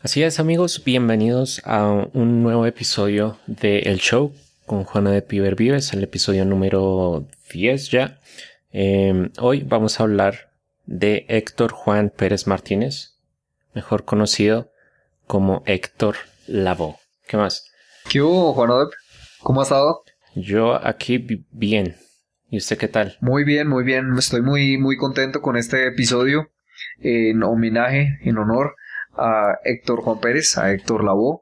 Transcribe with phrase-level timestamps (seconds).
[0.00, 4.32] Así es amigos, bienvenidos a un nuevo episodio de El Show
[4.66, 8.18] con Juana de Piber Vives, el episodio número 10 ya.
[8.72, 10.50] Em, hoy vamos a hablar
[10.86, 13.18] de Héctor Juan Pérez Martínez,
[13.74, 14.72] mejor conocido
[15.26, 16.16] como Héctor
[16.46, 16.96] Lavoe.
[17.28, 17.70] ¿Qué más?
[18.08, 18.70] ¿Qué hubo, Juan
[19.40, 20.02] ¿Cómo ha estado?
[20.34, 21.96] Yo aquí bien.
[22.50, 23.16] ¿Y usted qué tal?
[23.20, 24.12] Muy bien, muy bien.
[24.18, 26.50] Estoy muy, muy contento con este episodio
[27.00, 28.76] en homenaje, en honor
[29.16, 31.40] a Héctor Juan Pérez, a Héctor Lavoe.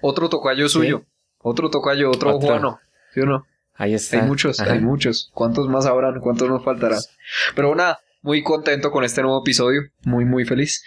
[0.00, 1.04] Otro tocayo suyo.
[1.38, 2.80] Otro tocayo, otro, Juano.
[3.14, 3.46] ¿Sí o no?
[3.74, 4.20] Ahí está.
[4.20, 5.30] Hay muchos, hay muchos.
[5.34, 6.20] ¿Cuántos más habrán?
[6.20, 7.00] ¿Cuántos nos faltarán?
[7.54, 9.82] Pero nada, muy contento con este nuevo episodio.
[10.04, 10.84] Muy, muy feliz.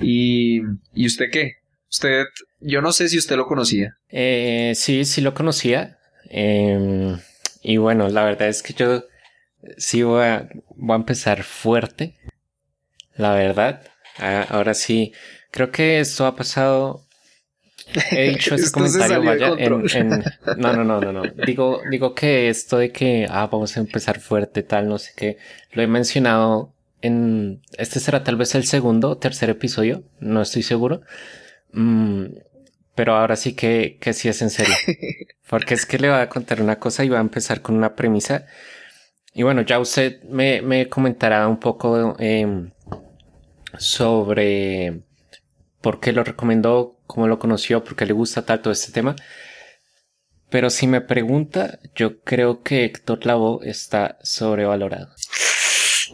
[0.00, 0.60] ¿Y,
[0.92, 1.58] ¿y usted qué?
[1.88, 2.24] Usted,
[2.60, 3.96] yo no sé si usted lo conocía.
[4.08, 5.98] Eh, sí, sí lo conocía.
[6.28, 7.16] Em,
[7.62, 9.04] y bueno, la verdad es que yo
[9.78, 12.16] sí voy a, voy a empezar fuerte.
[13.14, 13.82] La verdad.
[14.18, 15.12] Ah, ahora sí,
[15.54, 17.06] Creo que esto ha pasado.
[18.10, 20.08] He dicho ese comentario, vaya, en,
[20.56, 21.22] No, no, no, no, no.
[21.46, 25.36] Digo, digo que esto de que, ah, vamos a empezar fuerte, tal, no sé qué.
[25.70, 27.62] Lo he mencionado en.
[27.78, 31.02] Este será tal vez el segundo o tercer episodio, no estoy seguro.
[31.72, 32.34] Mm,
[32.96, 34.74] pero ahora sí que, que sí es en serio.
[35.48, 37.94] Porque es que le voy a contar una cosa y voy a empezar con una
[37.94, 38.46] premisa.
[39.32, 42.72] Y bueno, ya usted me, me comentará un poco eh,
[43.78, 45.03] sobre
[45.84, 49.14] por qué lo recomendó, cómo lo conoció, por qué le gusta tanto este tema.
[50.48, 55.10] Pero si me pregunta, yo creo que Héctor Lavoe está sobrevalorado.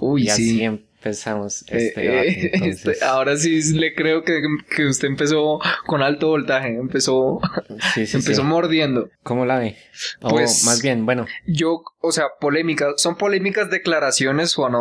[0.01, 2.47] Uy, y así empezamos eh, este debate.
[2.47, 4.41] Eh, este, ahora sí le creo que,
[4.89, 7.39] usted empezó con alto voltaje, empezó,
[7.97, 9.09] empezó mordiendo.
[9.23, 9.77] ¿Cómo la ve?
[10.21, 11.27] pues, más bien, bueno.
[11.47, 14.73] Yo, o sea, polémicas, son polémicas declaraciones, Juan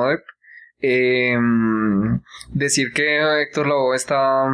[0.81, 1.37] eh,
[2.53, 4.47] decir que Héctor Lavoe está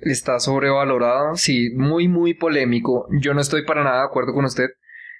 [0.00, 3.06] está sobrevalorado, sí, muy, muy polémico.
[3.20, 4.68] Yo no estoy para nada de acuerdo con usted.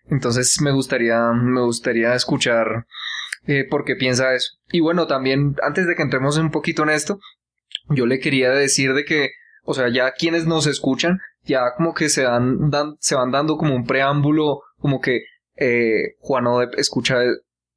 [0.07, 2.87] Entonces me gustaría, me gustaría escuchar
[3.47, 4.59] eh, por qué piensa eso.
[4.71, 7.19] Y bueno, también antes de que entremos un poquito en esto,
[7.89, 9.31] yo le quería decir de que,
[9.65, 12.71] o sea, ya quienes nos escuchan, ya como que se, dan,
[13.01, 15.25] se van dando como un preámbulo, como que
[15.57, 17.17] eh, Juan Odep escucha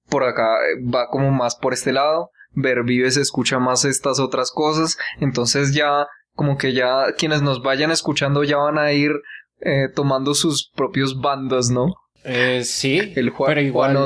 [0.10, 0.58] por acá,
[0.94, 6.08] va como más por este lado, Ver Vives escucha más estas otras cosas, entonces ya
[6.38, 9.12] como que ya quienes nos vayan escuchando ya van a ir
[9.60, 11.96] eh, tomando sus propios bandos, ¿no?
[12.24, 13.98] Eh, sí, el pero igual...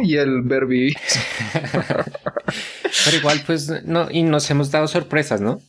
[0.00, 1.00] y el verbivismo.
[3.04, 5.60] pero igual, pues, no, y nos hemos dado sorpresas, ¿no?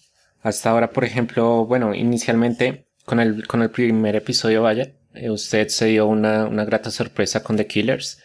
[0.42, 5.68] Hasta ahora, por ejemplo, bueno, inicialmente con el, con el primer episodio, vaya, eh, usted
[5.68, 8.20] se dio una, una grata sorpresa con The Killers.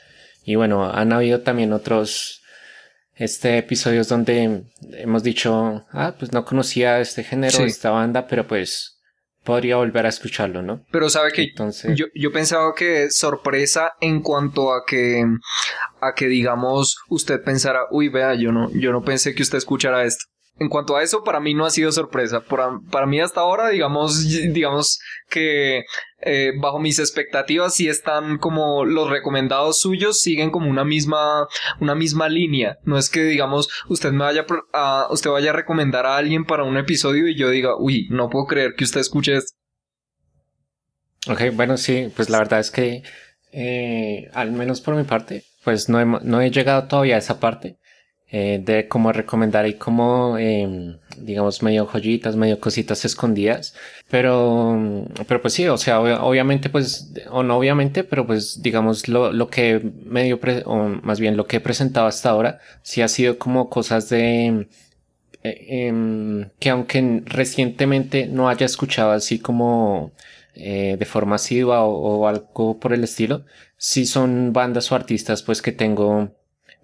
[0.44, 2.42] Y bueno, han habido también otros,
[3.16, 8.46] este episodio es donde hemos dicho, ah, pues no conocía este género, esta banda, pero
[8.46, 9.00] pues
[9.42, 10.84] podría volver a escucharlo, ¿no?
[10.90, 11.96] Pero sabe que Entonces...
[11.96, 15.24] yo, yo pensaba que sorpresa en cuanto a que
[16.00, 20.04] a que digamos usted pensara, uy, vea, yo no, yo no pensé que usted escuchara
[20.04, 20.26] esto
[20.58, 22.40] en cuanto a eso, para mí no ha sido sorpresa.
[22.40, 25.84] Para, para mí hasta ahora, digamos, digamos que
[26.22, 31.46] eh, bajo mis expectativas sí están como los recomendados suyos siguen como una misma,
[31.80, 32.78] una misma línea.
[32.84, 36.64] No es que, digamos, usted me vaya a, usted vaya a recomendar a alguien para
[36.64, 39.52] un episodio y yo diga, uy, no puedo creer que usted escuche esto.
[41.28, 43.02] Ok, bueno, sí, pues la verdad es que,
[43.52, 47.78] eh, al menos por mi parte, pues no no he llegado todavía a esa parte.
[48.28, 53.74] Eh, de cómo recomendar y cómo, em, digamos, medio joyitas, medio cositas escondidas.
[54.10, 59.32] Pero, pero pues sí, o sea, obviamente, pues, o no obviamente, pero pues, digamos, lo,
[59.32, 63.38] lo que medio, o más bien lo que he presentado hasta ahora, sí ha sido
[63.38, 64.66] como cosas de,
[65.44, 70.12] eh, em, que aunque recientemente no haya escuchado así como
[70.54, 73.44] eh, de forma asidua o, o algo por el estilo,
[73.76, 76.32] sí son bandas o artistas pues que tengo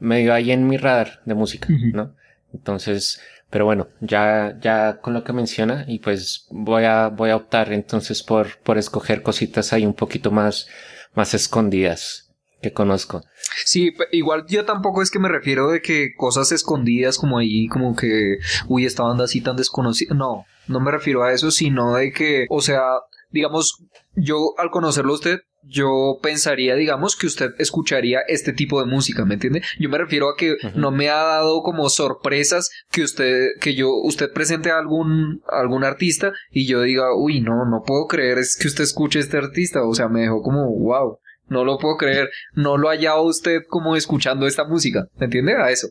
[0.03, 2.15] medio ahí en mi radar de música, ¿no?
[2.53, 7.37] Entonces, pero bueno, ya, ya con lo que menciona y pues voy a, voy a
[7.37, 10.69] optar entonces por, por escoger cositas ahí un poquito más,
[11.15, 12.31] más escondidas
[12.61, 13.23] que conozco.
[13.65, 17.95] Sí, igual yo tampoco es que me refiero de que cosas escondidas como ahí, como
[17.95, 18.39] que,
[18.69, 20.15] uy, esta banda así tan desconocida.
[20.15, 22.83] No, no me refiero a eso, sino de que, o sea,
[23.31, 23.85] digamos,
[24.15, 29.25] yo al conocerlo a usted, yo pensaría, digamos, que usted escucharía este tipo de música,
[29.25, 29.63] ¿me entiende?
[29.79, 33.91] Yo me refiero a que no me ha dado como sorpresas que usted, que yo,
[33.95, 38.57] usted presente a algún, algún artista y yo diga, uy, no, no puedo creer es
[38.57, 41.19] que usted escuche a este artista, o sea, me dejó como, wow,
[41.49, 45.55] no lo puedo creer, no lo haya usted como escuchando esta música, ¿me entiende?
[45.55, 45.89] A eso.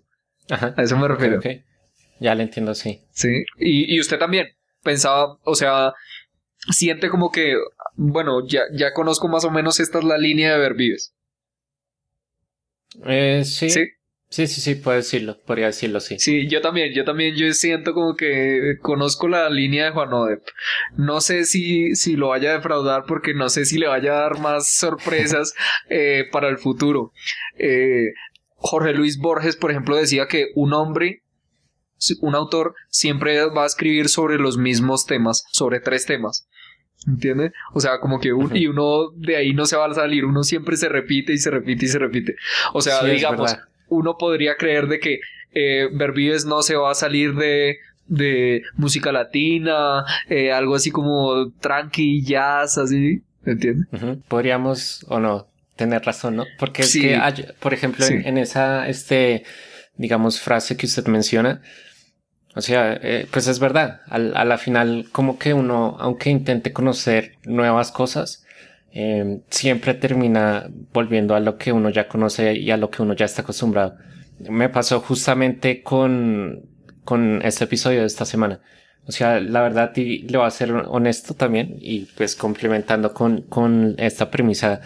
[0.50, 1.40] A eso me refiero.
[2.20, 3.02] Ya le entiendo, sí.
[3.12, 4.48] Sí, y, y usted también.
[4.84, 5.94] pensaba, o sea,
[6.70, 7.56] siente como que,
[7.96, 11.14] bueno, ya, ya conozco más o menos esta es la línea de Vervives.
[13.06, 13.70] Eh, sí.
[13.70, 13.86] Sí.
[14.32, 16.18] Sí, sí, sí, puedo decirlo, podría decirlo, sí.
[16.18, 20.42] Sí, yo también, yo también, yo siento como que conozco la línea de Juan Odep.
[20.96, 24.22] No sé si, si lo vaya a defraudar porque no sé si le vaya a
[24.22, 25.54] dar más sorpresas
[25.90, 27.12] eh, para el futuro.
[27.58, 28.14] Eh,
[28.56, 31.24] Jorge Luis Borges, por ejemplo, decía que un hombre,
[32.22, 36.48] un autor, siempre va a escribir sobre los mismos temas, sobre tres temas.
[37.08, 37.54] ¿Entiendes?
[37.74, 40.78] O sea, como que y uno de ahí no se va a salir, uno siempre
[40.78, 42.36] se repite y se repite y se repite.
[42.74, 43.58] O sea, digamos,
[43.90, 45.20] uno podría creer de que
[45.54, 45.90] eh,
[46.46, 52.78] no se va a salir de, de música latina, eh, algo así como tranqui, jazz,
[52.78, 53.88] así, ¿entiendes?
[54.28, 56.46] Podríamos o no tener razón, ¿no?
[56.60, 57.20] Porque es que,
[57.60, 59.44] por ejemplo, en, esa, este,
[59.96, 61.62] digamos, frase que usted menciona,
[62.56, 66.74] o sea, eh, pues es verdad, al, a la final, como que uno, aunque intente
[66.74, 68.46] conocer nuevas cosas,
[68.94, 73.14] Em, siempre termina volviendo a lo que uno ya conoce y a lo que uno
[73.14, 73.96] ya está acostumbrado.
[74.40, 76.64] Me pasó justamente con,
[77.06, 78.62] con este episodio de esta semana.
[79.06, 83.42] O sea, la verdad, y le voy a ser honesto también, y pues complementando con,
[83.44, 84.82] con esta premisa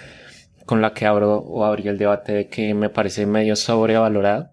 [0.66, 4.52] con la que abro o abrí el debate de que me parece medio sobrevalorado,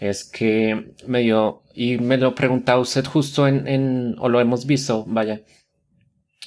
[0.00, 5.04] es que medio, y me lo preguntaba usted justo en, en, o lo hemos visto,
[5.06, 5.42] vaya,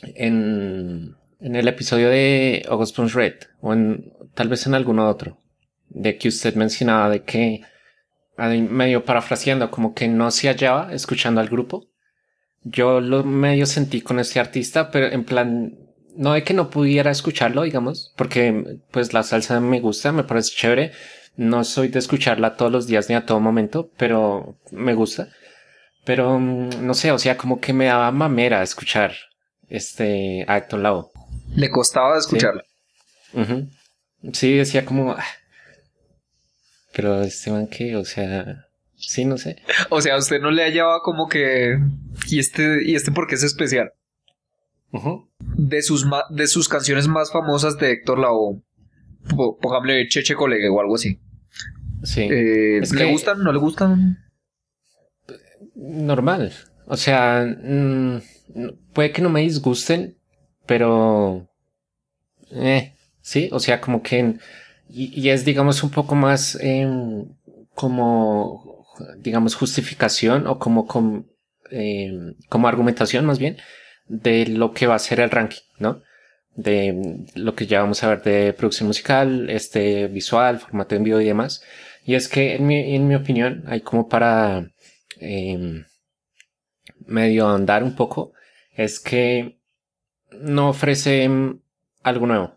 [0.02, 5.40] en, en el episodio de August Punch Red, o en, tal vez en alguno otro,
[5.90, 7.62] de que usted mencionaba de que,
[8.38, 11.88] medio parafraseando, como que no se hallaba escuchando al grupo.
[12.64, 15.78] Yo lo medio sentí con este artista, pero en plan,
[16.18, 20.56] no de que no pudiera escucharlo, digamos, porque pues la salsa me gusta, me parece
[20.56, 20.92] chévere.
[21.38, 25.30] No soy de escucharla todos los días ni a todo momento, pero me gusta.
[26.06, 29.14] Pero mm, no sé, o sea, como que me daba mamera escuchar
[29.68, 30.80] este a Héctor
[31.56, 32.62] le costaba escucharlo.
[34.34, 35.12] Sí, decía como...
[35.12, 35.26] Ah,
[36.94, 38.66] pero este man que, o sea...
[38.96, 39.58] Sí, no sé.
[39.90, 41.78] O sea, usted no le hallaba como que...
[42.28, 43.92] ¿Y este, y este por qué es especial?
[45.40, 48.62] de, sus de sus canciones más famosas de Héctor Lavoe.
[49.62, 51.20] Póngame Cheche Colega o algo así.
[52.06, 52.22] Sí.
[52.22, 53.44] Eh, ¿Le gustan?
[53.44, 54.18] ¿No le gustan?
[55.76, 56.54] Normal.
[56.88, 58.18] O sea, mm,
[58.94, 60.18] puede que no me disgusten,
[60.66, 61.50] pero...
[62.52, 64.38] Eh, sí, o sea, como que...
[64.88, 67.26] Y, es, digamos, un poco más em,
[67.74, 68.86] como,
[69.18, 71.26] digamos, justificación o como, como,
[71.72, 73.58] em, como argumentación más bien
[74.08, 76.04] de lo que va a ser el ranking, ¿no?
[76.56, 81.20] De lo que ya vamos a ver de producción musical, este visual, formato en vivo
[81.20, 81.64] y demás.
[82.06, 84.72] Y es que, en mi, en mi opinión, hay como para
[85.20, 85.84] eh,
[87.06, 88.34] medio andar un poco,
[88.72, 89.60] es que
[90.32, 91.28] no ofrece
[92.04, 92.56] algo nuevo.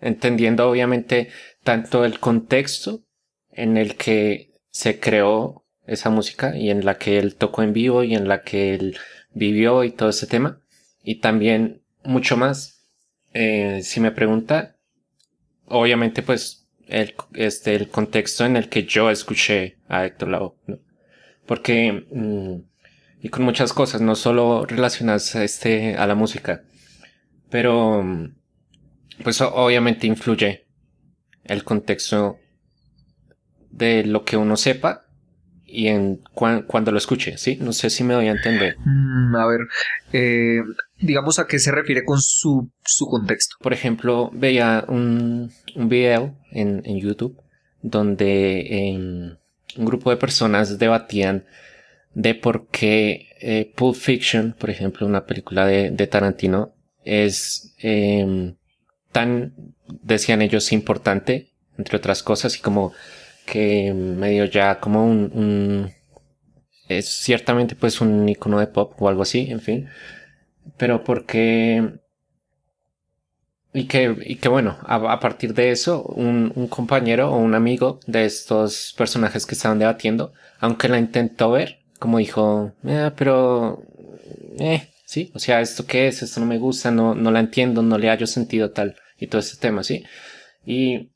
[0.00, 1.28] Entendiendo obviamente
[1.62, 3.04] tanto el contexto
[3.50, 8.02] en el que se creó esa música y en la que él tocó en vivo
[8.02, 8.96] y en la que él
[9.34, 10.62] vivió y todo ese tema.
[11.02, 12.86] Y también mucho más.
[13.34, 14.76] Eh, si me pregunta,
[15.66, 16.59] obviamente pues
[16.90, 20.54] el, este, el contexto en el que yo escuché a Héctor Lavoe,
[21.46, 22.70] Porque mm,
[23.22, 26.62] y con muchas cosas, no solo relacionadas a, este, a la música.
[27.50, 28.02] Pero,
[29.22, 30.66] pues obviamente influye
[31.44, 32.38] el contexto
[33.70, 35.06] de lo que uno sepa
[35.70, 37.58] y en cuando lo escuche, ¿sí?
[37.60, 38.76] No sé si me doy a entender.
[38.84, 39.60] Mm, a ver,
[40.12, 40.62] eh,
[40.98, 43.56] digamos a qué se refiere con su, su contexto.
[43.60, 47.40] Por ejemplo, veía un, un video en, en YouTube
[47.82, 49.36] donde em,
[49.76, 51.44] un grupo de personas debatían
[52.14, 56.74] de por qué eh, Pulp Fiction, por ejemplo, una película de, de Tarantino,
[57.04, 58.54] es eh,
[59.12, 59.54] tan,
[60.02, 62.92] decían ellos, importante, entre otras cosas, y como
[63.50, 65.92] que medio ya como un,
[66.88, 69.88] es ciertamente pues un icono de pop o algo así, en fin,
[70.76, 72.00] pero porque
[73.72, 78.24] y que, y que bueno, a, partir de eso, un, compañero o un amigo de
[78.24, 83.82] estos personajes que estaban debatiendo, aunque la intentó ver, como dijo, eh, pero,
[84.58, 86.22] eh, sí, o sea, ¿esto qué es?
[86.22, 89.40] Esto no me gusta, no, no la entiendo, no le hallo sentido tal, y todo
[89.40, 90.04] ese tema, sí.
[90.66, 91.09] Y,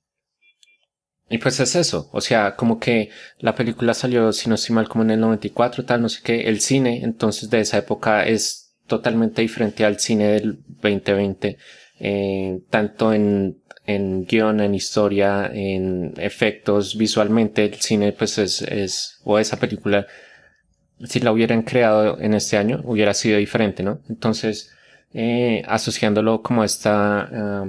[1.29, 4.89] y pues es eso, o sea, como que la película salió, si no estoy mal,
[4.89, 8.75] como en el 94, tal, no sé qué, el cine, entonces de esa época es
[8.87, 11.57] totalmente diferente al cine del 2020,
[12.01, 19.21] eh, tanto en, en guion, en historia, en efectos, visualmente, el cine pues es, es,
[19.25, 20.07] o esa película
[21.03, 24.01] si la hubieran creado en este año, hubiera sido diferente, ¿no?
[24.09, 24.73] Entonces,
[25.13, 27.65] eh, asociándolo como esta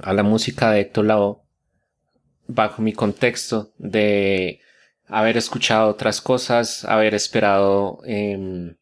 [0.00, 1.41] a la música de Héctor Lavoe,
[2.46, 4.60] bajo mi contexto de
[5.06, 8.76] haber escuchado otras cosas, haber esperado, em,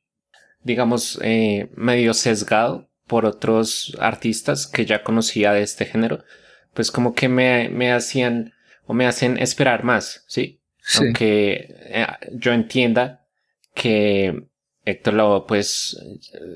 [0.63, 6.23] digamos, eh, medio sesgado por otros artistas que ya conocía de este género,
[6.75, 8.53] pues como que me, me hacían
[8.87, 10.61] o me hacen esperar más, ¿sí?
[10.99, 13.27] Aunque eh, yo entienda
[13.75, 14.45] que
[14.85, 15.97] Héctor Lavoe pues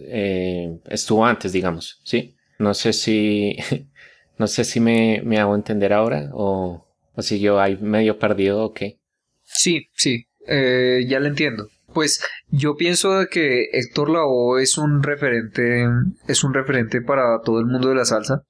[0.09, 2.37] eh, estuvo antes, digamos, ¿sí?
[2.59, 3.57] No sé si,
[4.39, 8.63] no sé si me, me hago entender ahora o, o si yo hay medio perdido
[8.63, 8.99] o qué.
[9.43, 11.69] Sí, sí, eh, ya lo entiendo.
[11.93, 15.87] Pues yo pienso que Héctor Lavoe es un referente,
[16.27, 18.43] es un referente para todo el mundo de la salsa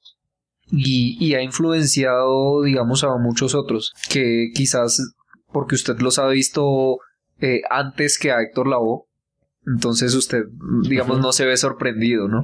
[0.71, 5.15] y, y ha influenciado, digamos, a muchos otros que quizás
[5.53, 6.99] porque usted los ha visto
[7.41, 9.05] eh, antes que a Héctor Lavoe,
[9.67, 10.45] entonces usted,
[10.83, 12.43] digamos, no se ve sorprendido, ¿no?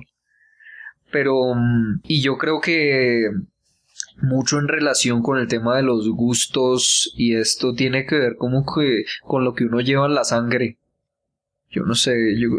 [1.10, 3.30] Pero, mm, y yo creo que
[4.22, 8.64] mucho en relación con el tema de los gustos y esto tiene que ver como
[8.64, 10.78] que con lo que uno lleva en la sangre.
[11.72, 12.50] Yo no sé, yo,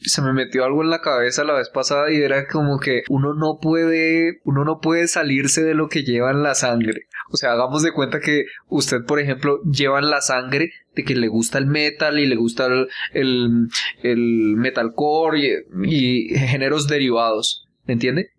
[0.00, 3.34] se me metió algo en la cabeza la vez pasada y era como que uno
[3.34, 7.02] no puede, uno no puede salirse de lo que lleva en la sangre.
[7.30, 11.14] O sea, hagamos de cuenta que usted, por ejemplo, lleva en la sangre de que
[11.14, 13.68] le gusta el metal y le gusta el, el,
[14.02, 17.65] el metalcore y, y géneros derivados.
[17.86, 18.30] ¿Me entiende?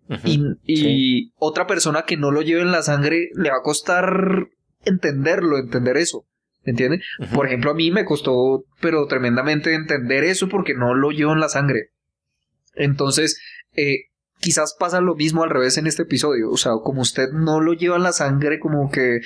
[0.66, 4.48] y, otra persona que no lo lleve en la sangre le va a costar
[4.84, 6.26] entenderlo, entender eso.
[6.64, 7.00] ¿Me entiende?
[7.32, 11.40] Por ejemplo, a mí me costó, pero tremendamente entender eso porque no lo llevo en
[11.40, 11.92] la sangre.
[12.74, 13.40] Entonces,
[13.74, 16.50] eh, quizás pasa lo mismo al revés en este episodio.
[16.50, 19.16] O sea, como usted no lo lleva en la sangre, como que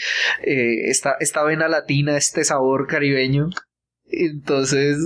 [0.44, 3.50] eh, esta, esta vena latina, este sabor caribeño.
[4.06, 4.98] Entonces,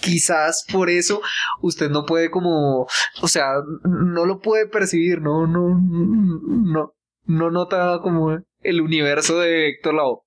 [0.00, 1.22] quizás por eso
[1.60, 2.86] usted no puede como,
[3.22, 6.94] o sea, no lo puede percibir, no, no, no,
[7.26, 10.20] no nota como el universo de Héctor Lavoe.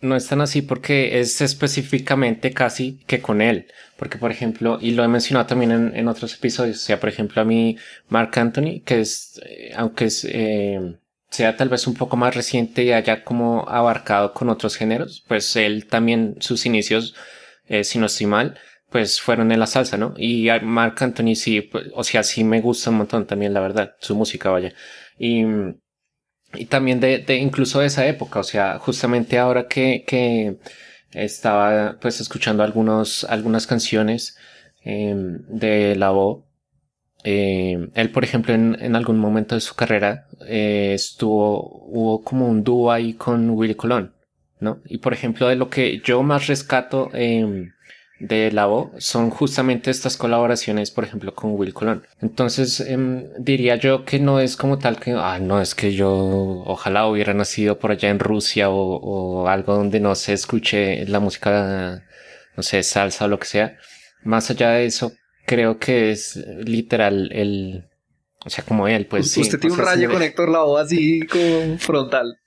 [0.00, 3.68] No es tan así porque es específicamente casi que con él.
[3.96, 7.40] Porque, por ejemplo, y lo he mencionado también en, otros episodios, o sea, por ejemplo,
[7.40, 7.76] a mí,
[8.08, 10.96] Mark Anthony, que es, eh, aunque eh,
[11.30, 15.54] sea tal vez un poco más reciente y haya como abarcado con otros géneros, pues
[15.54, 17.14] él también, sus inicios,
[17.66, 18.58] eh, si no estoy mal,
[18.92, 20.14] pues fueron en la salsa, ¿no?
[20.16, 23.96] Y Mark Anthony sí, pues, o sea, sí me gusta un montón también, la verdad,
[24.00, 24.74] su música, vaya.
[25.18, 25.44] Y,
[26.54, 30.58] y también de, de incluso de esa época, o sea, justamente ahora que, que
[31.12, 34.36] estaba pues escuchando algunos, algunas canciones
[34.84, 36.44] eh, de la voz,
[37.24, 42.48] eh, él, por ejemplo, en, en, algún momento de su carrera eh, estuvo, hubo como
[42.48, 44.14] un dúo ahí con Willy Colón,
[44.60, 44.80] ¿no?
[44.86, 47.70] Y por ejemplo, de lo que yo más rescato, eh,
[48.22, 52.06] de la voz son justamente estas colaboraciones, por ejemplo, con Will Colón.
[52.20, 56.10] Entonces, em, diría yo que no es como tal que, ah, no, es que yo
[56.64, 61.18] ojalá hubiera nacido por allá en Rusia o, o algo donde no se escuche la
[61.18, 62.04] música,
[62.56, 63.76] no sé, salsa o lo que sea.
[64.22, 65.12] Más allá de eso,
[65.44, 67.88] creo que es literal el,
[68.44, 69.40] o sea, como él, pues sí.
[69.40, 72.38] Usted tiene un rayo con Héctor Lavoe así como frontal.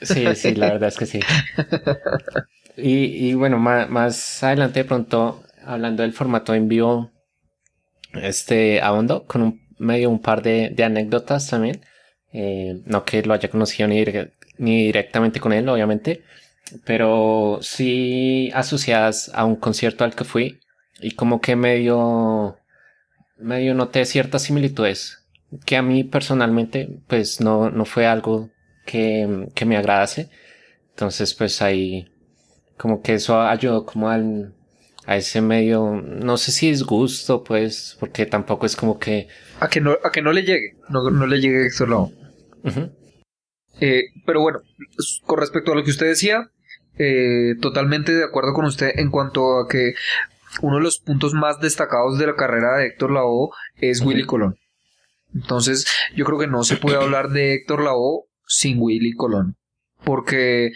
[0.00, 1.20] Sí, sí, la verdad es que sí.
[2.76, 7.10] Y, y bueno, más, más, adelante de pronto, hablando del formato en vivo,
[8.14, 11.84] este ahondo con un medio un par de, de anécdotas también.
[12.32, 14.02] Eh, no que lo haya conocido ni,
[14.58, 16.22] ni directamente con él, obviamente,
[16.84, 20.60] pero sí asociadas a un concierto al que fui
[21.00, 22.56] y como que medio,
[23.38, 25.18] medio noté ciertas similitudes
[25.66, 28.50] que a mí personalmente pues no, no fue algo
[28.86, 30.30] que, que me agradase.
[30.90, 32.11] Entonces pues ahí
[32.76, 34.54] como que eso ayudó como al,
[35.06, 39.28] a ese medio, no sé si es gusto, pues, porque tampoco es como que...
[39.60, 42.12] A que no, a que no le llegue, no, no le llegue Héctor Lavoe.
[43.80, 44.60] eh, pero bueno,
[45.26, 46.50] con respecto a lo que usted decía,
[46.98, 49.94] eh, totalmente de acuerdo con usted en cuanto a que
[50.60, 54.56] uno de los puntos más destacados de la carrera de Héctor Lavoe es Willy Colón.
[55.34, 59.56] Entonces, yo creo que no se puede hablar de Héctor Lavoe sin Willy Colón.
[60.04, 60.72] Porque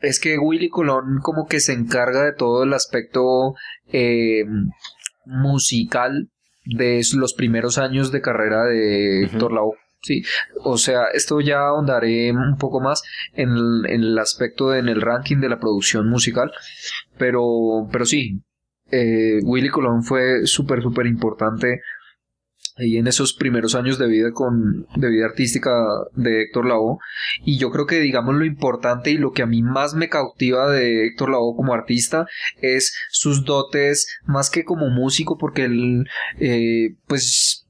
[0.00, 3.54] es que Willy Colón como que se encarga de todo el aspecto
[3.92, 4.44] eh,
[5.24, 6.28] musical
[6.64, 9.76] de los primeros años de carrera de Héctor Lavoe.
[10.02, 10.22] Sí,
[10.62, 13.02] o sea, esto ya ahondaré un poco más
[13.34, 13.48] en
[13.88, 16.52] el, aspecto de, en el ranking de la producción musical,
[17.18, 18.40] pero, pero sí,
[18.92, 21.80] eh, Willy Colón fue súper, súper importante
[22.76, 25.72] ahí en esos primeros años de vida con de vida artística
[26.14, 26.98] de Héctor Lavoe.
[27.44, 30.70] Y yo creo que digamos lo importante y lo que a mí más me cautiva
[30.70, 32.26] de Héctor Lavoe como artista
[32.60, 36.06] es sus dotes más que como músico porque él
[36.38, 37.66] eh, pues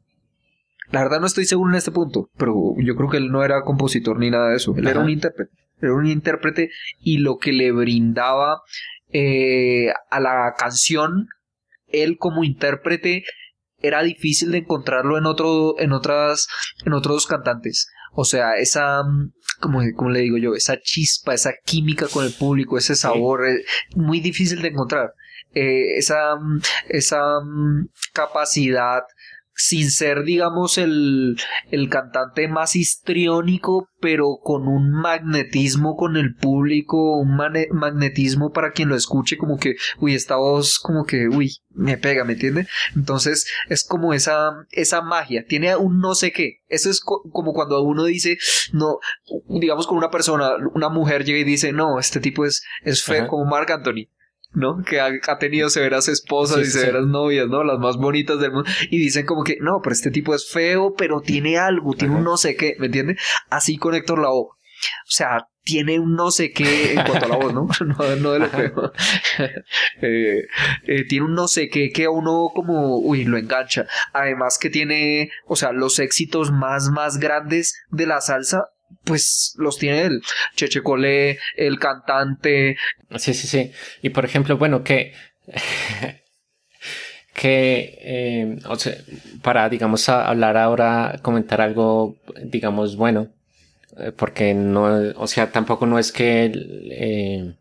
[0.90, 3.62] la verdad no estoy seguro en este punto pero yo creo que él no era
[3.62, 4.74] compositor ni nada de eso.
[4.76, 6.70] Él era un intérprete era un intérprete
[7.00, 8.62] y lo que le brindaba
[9.12, 11.28] eh, a la canción
[11.88, 13.24] él como intérprete
[13.80, 16.48] era difícil de encontrarlo en otro, en otras,
[16.84, 17.88] en otros cantantes.
[18.12, 22.32] O sea, esa, mm, como, como le digo yo, esa chispa, esa química con el
[22.32, 23.64] público, ese sabor, eh,
[23.94, 25.12] muy difícil de encontrar.
[25.52, 29.02] Eh, esa, mm, esa mm, capacidad
[29.56, 31.36] sin ser, digamos, el,
[31.70, 38.90] el cantante más histriónico, pero con un magnetismo con el público, un magnetismo para quien
[38.90, 42.68] lo escuche, como que, uy, esta voz, como que, uy, me pega, ¿me entiende?
[42.94, 46.60] Entonces, es como esa, esa magia, tiene un no sé qué.
[46.68, 48.36] Eso es como cuando uno dice,
[48.72, 48.98] no,
[49.48, 53.26] digamos, con una persona, una mujer llega y dice, no, este tipo es, es feo,
[53.28, 54.08] como Mark Anthony.
[54.56, 54.82] ¿No?
[54.82, 57.62] Que ha, tenido severas esposas y severas novias, ¿no?
[57.62, 58.68] Las más bonitas del mundo.
[58.90, 62.24] Y dicen como que, no, pero este tipo es feo, pero tiene algo, tiene un
[62.24, 63.20] no sé qué, ¿me entiendes?
[63.50, 64.48] Así con Héctor Lavoe.
[64.48, 67.68] O sea, tiene un no sé qué en cuanto a la voz, ¿no?
[68.16, 68.92] no, de lo feo.
[70.02, 70.42] Eh,
[70.86, 73.86] eh, tiene un no sé qué que a uno como, uy, lo engancha.
[74.12, 78.70] Además que tiene, o sea, los éxitos más, más grandes de la salsa
[79.04, 80.22] pues los tiene el
[80.54, 82.76] Cheche Colé, el cantante.
[83.16, 83.72] Sí, sí, sí.
[84.02, 85.12] Y por ejemplo, bueno, que.
[87.34, 88.94] que, eh, o sea,
[89.42, 93.28] para, digamos, hablar ahora, comentar algo, digamos, bueno,
[93.98, 96.50] eh, porque no, o sea, tampoco no es que
[96.90, 97.54] eh,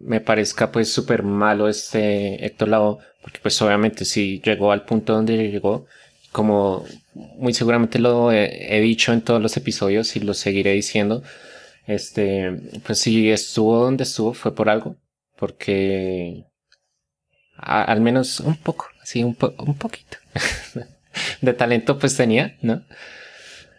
[0.00, 5.14] me parezca pues súper malo este Héctor Lavoe, porque pues obviamente si llegó al punto
[5.14, 5.86] donde llegó,
[6.30, 11.22] como muy seguramente lo he, dicho en todos los episodios y lo seguiré diciendo,
[11.86, 12.52] este,
[12.84, 14.96] pues si estuvo donde estuvo fue por algo,
[15.36, 16.44] porque
[17.56, 20.18] al menos un poco, así un, un poquito
[21.40, 22.84] de talento pues tenía, ¿no?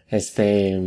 [0.09, 0.79] Este,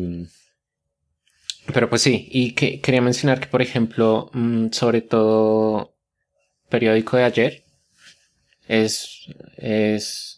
[1.72, 5.94] pero pues sí, y que, quería mencionar que por ejemplo, mm, sobre todo
[6.68, 7.64] periódico de ayer,
[8.68, 10.37] es, es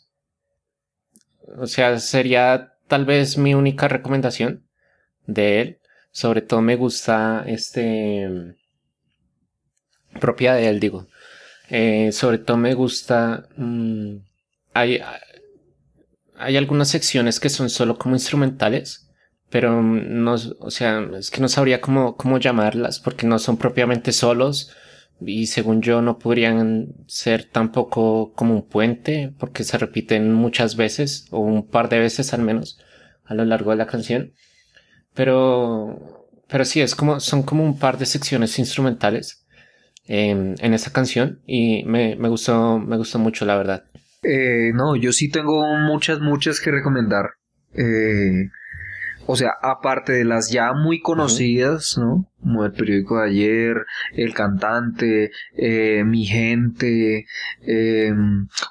[1.56, 4.64] o sea, sería tal vez mi única recomendación
[5.26, 5.78] de él.
[6.12, 8.56] Sobre todo me gusta este...
[10.20, 11.06] propia de él, digo.
[11.68, 13.48] Eh, sobre todo me gusta...
[13.56, 14.16] Mm,
[14.74, 15.00] hay,
[16.36, 19.08] hay algunas secciones que son solo como instrumentales,
[19.50, 24.12] pero no, o sea, es que no sabría cómo, cómo llamarlas porque no son propiamente
[24.12, 24.72] solos
[25.20, 31.26] y según yo no podrían ser tampoco como un puente porque se repiten muchas veces
[31.30, 32.78] o un par de veces al menos
[33.24, 34.32] a lo largo de la canción.
[35.14, 39.46] Pero pero sí es como son como un par de secciones instrumentales
[40.06, 43.84] en, en esa canción y me, me, gustó me gustó mucho la verdad.
[44.22, 47.30] Eh, no yo sí tengo muchas muchas que recomendar.
[47.72, 48.48] Eh,
[49.32, 52.26] o sea, aparte de las ya muy conocidas, ¿no?
[52.40, 57.26] Como el periódico de ayer, el cantante, eh, mi gente,
[57.60, 58.12] eh,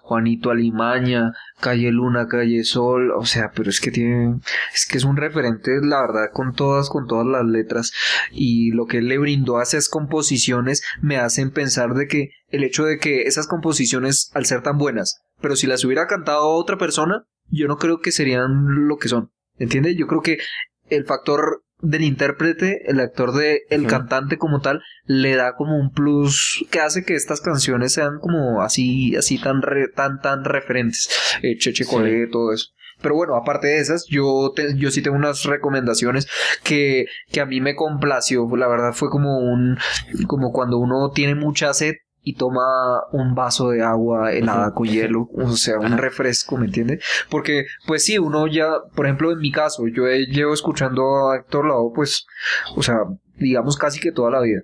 [0.01, 4.41] Juanito Alimaña, Calle Luna, Calle Sol, o sea, pero es que tiene,
[4.73, 7.93] es que es un referente, la verdad, con todas, con todas las letras
[8.29, 12.65] y lo que él le brindó a esas composiciones me hacen pensar de que el
[12.65, 16.77] hecho de que esas composiciones, al ser tan buenas, pero si las hubiera cantado otra
[16.77, 19.31] persona, yo no creo que serían lo que son.
[19.59, 19.95] ¿Entiendes?
[19.97, 20.39] Yo creo que
[20.89, 25.91] el factor del intérprete, el actor de el cantante como tal, le da como un
[25.91, 29.61] plus que hace que estas canciones sean como así, así tan
[29.95, 31.09] tan tan referentes.
[31.41, 32.67] Eh, Cheche Cole, todo eso.
[33.01, 36.27] Pero bueno, aparte de esas, yo, yo sí tengo unas recomendaciones
[36.63, 38.45] que, que a mí me complació.
[38.57, 39.77] La verdad fue como un,
[40.27, 45.29] como cuando uno tiene mucha sed y toma un vaso de agua helada con hielo,
[45.33, 47.03] o sea, un refresco, ¿me entiendes?
[47.29, 51.67] Porque, pues sí, uno ya, por ejemplo, en mi caso, yo llevo escuchando a Héctor
[51.67, 52.25] Lavoe, pues,
[52.75, 52.97] o sea,
[53.35, 54.61] digamos casi que toda la vida.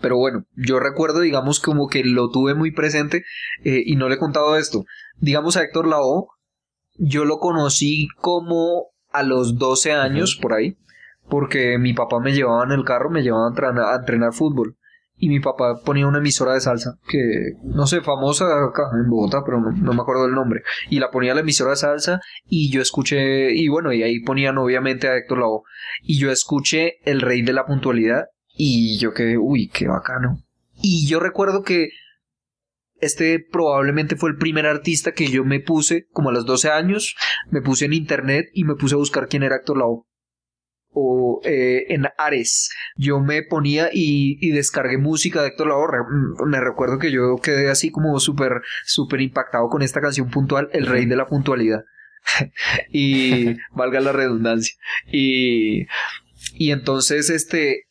[0.00, 3.24] Pero bueno, yo recuerdo, digamos, como que lo tuve muy presente
[3.64, 4.84] eh, y no le he contado esto.
[5.18, 6.28] Digamos a Héctor Lavoe,
[6.96, 10.78] yo lo conocí como a los 12 años, por ahí,
[11.28, 14.76] porque mi papá me llevaba en el carro, me llevaba a entrenar fútbol
[15.20, 17.18] y mi papá ponía una emisora de salsa que
[17.62, 20.62] no sé, famosa acá en Bogotá, pero no, me acuerdo del nombre.
[20.88, 24.56] Y la ponía la emisora de salsa y yo escuché, y bueno, y ahí ponían
[24.56, 25.62] obviamente a Héctor Lavoe.
[26.02, 30.42] Y yo escuché El Rey de la Puntualidad y yo quedé, uy, qué bacano.
[30.82, 31.90] Y yo recuerdo que
[33.02, 37.14] este probablemente fue el primer artista que yo me puse, como a los 12 años,
[37.50, 40.09] me puse en internet y me puse a buscar quién era Héctor Lavoe
[40.92, 42.70] o eh, en Ares.
[42.96, 46.46] Yo me ponía y, y descargué música de Héctor Lavoe.
[46.46, 50.86] Me recuerdo que yo quedé así como súper, súper impactado con esta canción puntual, El
[50.86, 51.84] Rey de la Puntualidad.
[52.92, 54.74] y valga la redundancia.
[55.10, 55.86] Y,
[56.54, 57.86] y entonces, este,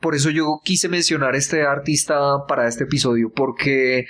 [0.00, 4.06] por eso yo quise mencionar este artista para este episodio, porque,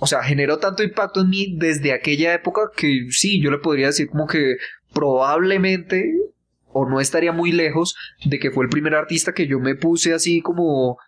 [0.00, 3.86] o sea, generó tanto impacto en mí desde aquella época que sí, yo le podría
[3.86, 4.56] decir como que
[4.92, 6.12] probablemente
[6.76, 10.12] o no estaría muy lejos de que fue el primer artista que yo me puse
[10.12, 10.98] así como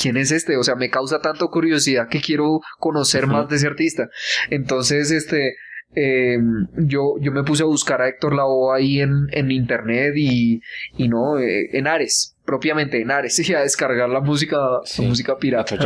[0.00, 0.56] ¿quién es este?
[0.56, 4.08] O sea, me causa tanto curiosidad que quiero conocer más de ese artista.
[4.50, 5.56] Entonces, este,
[5.94, 10.60] em, yo, yo me puse a buscar a Héctor Lavoe ahí en, en internet y,
[10.96, 15.38] y no, eh, en Ares, propiamente en Ares, y a descargar la música, la música
[15.38, 15.76] pirata.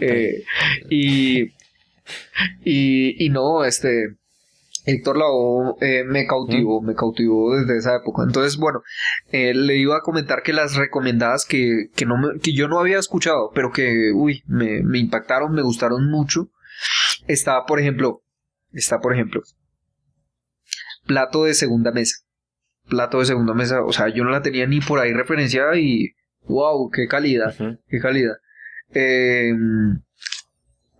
[0.00, 0.42] Eh,
[0.88, 1.42] y,
[2.64, 4.16] y, y no, este,
[4.86, 8.22] Héctor Lavoe eh, me cautivó, me cautivó desde esa época.
[8.22, 8.82] Entonces, bueno,
[9.32, 12.78] eh, le iba a comentar que las recomendadas que, que, no me, que yo no
[12.78, 16.50] había escuchado, pero que, uy, me, me impactaron, me gustaron mucho.
[17.26, 18.22] Está, por ejemplo,
[18.72, 19.42] está, por ejemplo,
[21.04, 22.18] plato de segunda mesa.
[22.88, 26.14] Plato de segunda mesa, o sea, yo no la tenía ni por ahí referenciada y,
[26.42, 27.56] wow, qué calidad,
[27.88, 28.36] qué calidad.
[28.94, 29.52] Eh,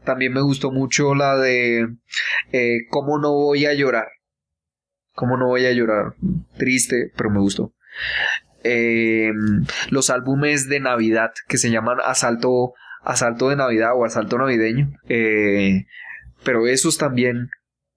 [0.07, 1.89] también me gustó mucho la de
[2.53, 4.09] eh, ¿Cómo no voy a llorar?
[5.13, 6.15] ¿Cómo no voy a llorar?
[6.57, 7.75] Triste, pero me gustó.
[8.65, 9.31] Eh,
[9.91, 14.93] los álbumes de Navidad que se llaman Asalto, Asalto de Navidad o Asalto Navideño.
[15.09, 15.87] Eh,
[16.45, 17.51] pero esos también,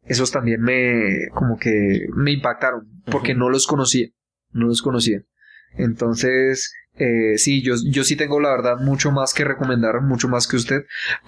[0.04, 4.08] esos también me, como que me impactaron porque no los conocía,
[4.52, 5.22] no los conocía.
[5.78, 10.48] Entonces, eh, sí, yo, yo sí tengo la verdad mucho más que recomendar, mucho más
[10.48, 10.82] que usted,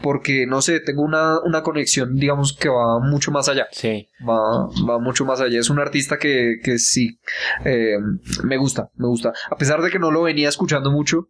[0.04, 3.68] porque no sé, tengo una, una conexión, digamos, que va mucho más allá.
[3.72, 4.10] Sí.
[4.28, 5.60] Va, va mucho más allá.
[5.60, 7.20] Es un artista que, que sí,
[7.64, 7.96] eh,
[8.44, 9.32] me gusta, me gusta.
[9.50, 11.30] A pesar de que no lo venía escuchando mucho,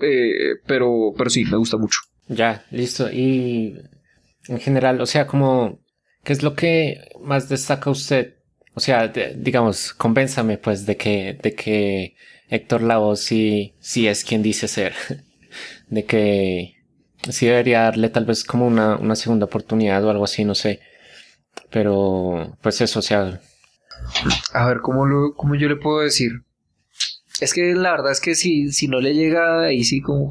[0.00, 2.00] eh, pero, pero sí, me gusta mucho.
[2.28, 3.10] Ya, listo.
[3.12, 3.78] Y
[4.46, 5.80] en general, o sea, como,
[6.24, 8.36] ¿qué es lo que más destaca usted?
[8.72, 12.14] O sea, digamos, convénzame pues de que, de que
[12.48, 14.94] Héctor Lavoe sí, sí es quien dice ser.
[15.88, 16.76] de que
[17.30, 20.80] sí debería darle tal vez como una, una segunda oportunidad o algo así, no sé.
[21.70, 23.40] Pero, pues eso, o sea.
[24.52, 26.42] A ver, ¿cómo, lo, cómo yo le puedo decir?
[27.40, 30.28] Es que la verdad es que si, si no le llega ahí sí como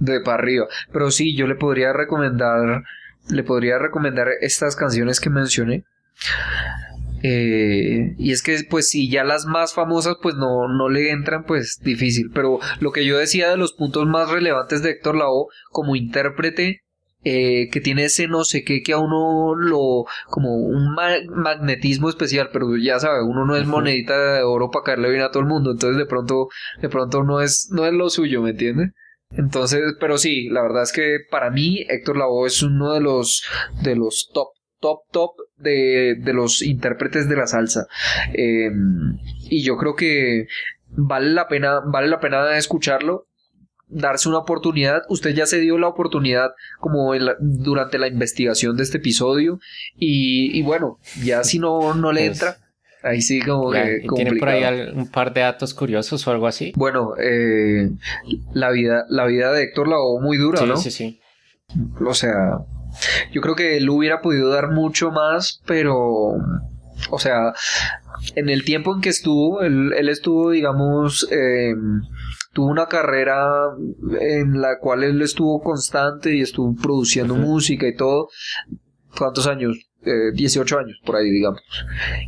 [0.00, 0.66] de para arriba.
[0.92, 2.82] Pero sí, yo le podría recomendar,
[3.28, 5.84] le podría recomendar estas canciones que mencioné.
[7.26, 11.44] Eh, y es que, pues, si ya las más famosas, pues no, no le entran,
[11.44, 12.30] pues difícil.
[12.34, 16.82] Pero lo que yo decía de los puntos más relevantes de Héctor Lavoe como intérprete,
[17.22, 22.50] eh, que tiene ese no sé qué que a uno lo como un magnetismo especial
[22.52, 25.48] pero ya sabe uno no es monedita de oro para caerle bien a todo el
[25.48, 26.48] mundo entonces de pronto
[26.82, 28.90] de pronto no es no es lo suyo me entiende
[29.30, 33.42] entonces pero sí la verdad es que para mí Héctor Lavoe es uno de los
[33.82, 34.48] de los top
[34.80, 35.30] top, top
[35.64, 37.88] de, de los intérpretes de la salsa.
[38.32, 39.18] Em,
[39.50, 40.46] y yo creo que
[40.90, 43.26] vale la pena, vale la pena escucharlo
[43.88, 45.02] darse una oportunidad.
[45.08, 49.60] Usted ya se dio la oportunidad como durante la investigación de este episodio
[49.96, 52.56] y, y bueno, ya si no, no le pues, entra,
[53.02, 54.02] ahí sí como que...
[54.14, 56.72] ¿Tiene por ahí un par de datos curiosos o algo así?
[56.76, 57.90] Bueno, eh,
[58.52, 60.76] la, vida, la vida de Héctor la muy dura, ¿no?
[60.76, 61.20] Sí, sí.
[62.04, 62.58] O sea,
[63.32, 66.34] yo creo que él hubiera podido dar mucho más, pero,
[67.10, 67.52] o sea,
[68.34, 72.02] en el tiempo en que estuvo, él, estuvo, digamos, em,
[72.52, 73.44] tuvo una carrera
[74.20, 78.28] en la cual él estuvo constante y estuvo produciendo música y todo.
[79.16, 79.76] ¿Cuántos años?
[80.06, 81.62] Eh, 18 años, por ahí, digamos.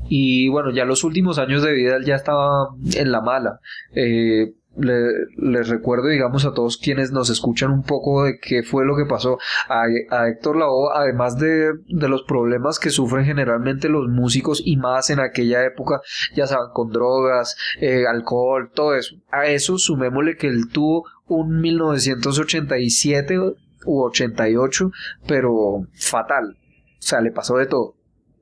[0.09, 3.61] Y bueno, ya los últimos años de vida él ya estaba en la mala.
[3.95, 8.97] Eh, les recuerdo, digamos, a todos quienes nos escuchan un poco de qué fue lo
[8.97, 9.39] que pasó.
[9.69, 9.87] A,
[10.29, 15.21] Héctor Lavoe, además de, de, los problemas que sufren generalmente los músicos y más en
[15.21, 16.01] aquella época,
[16.35, 19.17] ya saben, con drogas, eh, alcohol, todo eso.
[19.31, 24.91] A eso sumémosle que él tuvo un 1987 u 88,
[25.27, 26.57] pero fatal.
[26.99, 27.95] O sea, le pasó de todo.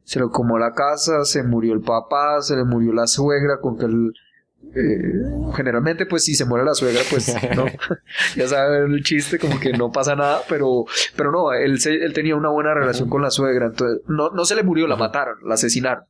[0.04, 3.78] Se lo comó la casa, se murió el papá, se le murió la suegra con
[3.78, 4.12] que él
[4.74, 7.66] eh, generalmente pues si se muere la suegra pues no
[8.37, 10.85] ya saben el chiste como que no pasa nada pero
[11.16, 14.55] pero no él, él tenía una buena relación con la suegra entonces no, no se
[14.55, 16.05] le murió la mataron la asesinaron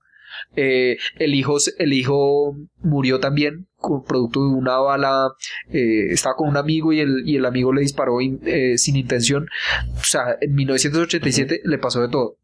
[0.57, 5.29] Eh, el, hijo, el hijo murió también con producto de una bala,
[5.71, 9.49] eh, estaba con un amigo y el, y el amigo le disparó eh, sin intención.
[9.97, 12.37] O sea, en 1987 le pasó de todo.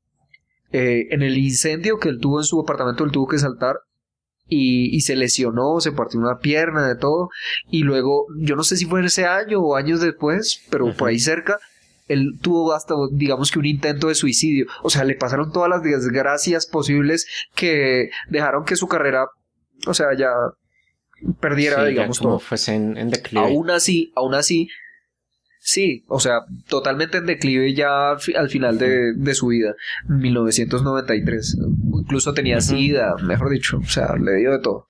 [0.73, 3.81] en el incendio que él tuvo en su apartamento, él tuvo que saltar
[4.50, 7.30] y, y, se lesionó, se partió una pierna, de todo.
[7.70, 11.08] Y luego, yo no sé si fue en ese año o años después, pero por
[11.08, 11.58] ahí cerca,
[12.08, 14.66] él tuvo hasta, digamos que un intento de suicidio.
[14.82, 19.28] O sea, le pasaron todas las desgracias posibles que dejaron que su carrera,
[19.86, 20.30] o sea, ya
[21.40, 22.38] perdiera, digamos, como todo.
[22.40, 23.46] Fuese en, en declive.
[23.46, 24.68] Aún así, aún así,
[25.62, 29.75] Sí, o sea, totalmente en declive ya al final de, su vida,
[30.09, 31.59] 1993.
[32.01, 34.88] Incluso tenía sida, mejor dicho, o sea, le dio de todo.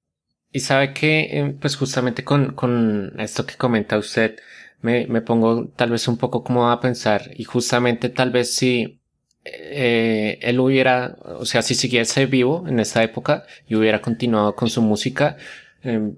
[0.52, 4.36] Y sabe que, eh, pues justamente con, con esto que comenta usted,
[4.80, 9.00] me, me pongo tal vez un poco como a pensar, y justamente tal vez si
[9.44, 14.70] eh, él hubiera, o sea, si siguiese vivo en esta época y hubiera continuado con
[14.70, 15.36] su música,
[15.82, 16.14] em,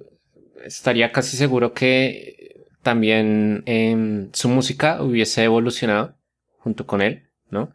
[0.65, 2.41] estaría casi seguro que
[2.83, 6.16] también eh, su música hubiese evolucionado
[6.59, 7.73] junto con él, ¿no?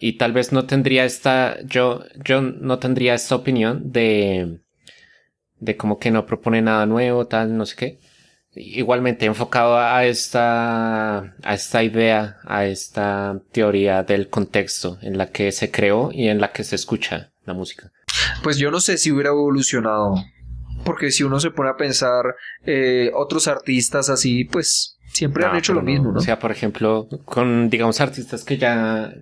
[0.00, 4.60] Y tal vez no tendría esta, yo, yo no tendría esta opinión de,
[5.58, 7.98] de como que no propone nada nuevo, tal, no sé qué.
[8.54, 15.52] Igualmente enfocado a esta, a esta idea, a esta teoría del contexto en la que
[15.52, 17.92] se creó y en la que se escucha la música.
[18.42, 20.14] Pues yo no sé si hubiera evolucionado
[20.84, 25.72] porque si uno se pone a pensar, eh, otros artistas así, pues siempre han hecho
[25.72, 26.18] lo mismo, ¿no?
[26.18, 29.12] O sea, por ejemplo, con, digamos, artistas que ya,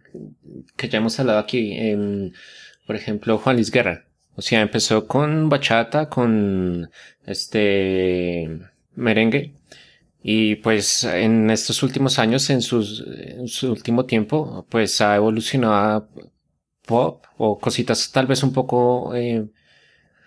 [0.77, 1.77] que ya hemos hablado aquí,
[2.87, 4.05] por ejemplo, Juan Luis Guerra.
[4.35, 6.91] O sea, empezó con bachata, con
[7.25, 8.61] este
[8.95, 9.55] merengue.
[10.23, 15.75] Y pues en estos últimos años, en, sus, en su último tiempo, pues ha evolucionado
[15.75, 16.09] a
[16.85, 19.47] pop o cositas tal vez un poco eh,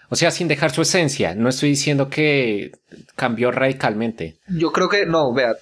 [0.09, 1.35] o sea, sin dejar su esencia.
[1.35, 2.71] No estoy diciendo que
[3.15, 4.39] cambió radicalmente.
[4.47, 5.55] Yo creo que no, vea,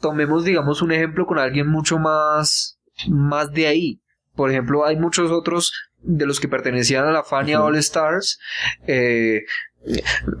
[0.00, 4.00] tomemos, digamos, un ejemplo con alguien mucho más, más de ahí.
[4.34, 5.72] Por ejemplo, hay muchos otros
[6.02, 8.38] de los que pertenecían a la Fania All Stars.
[8.86, 9.42] Eh,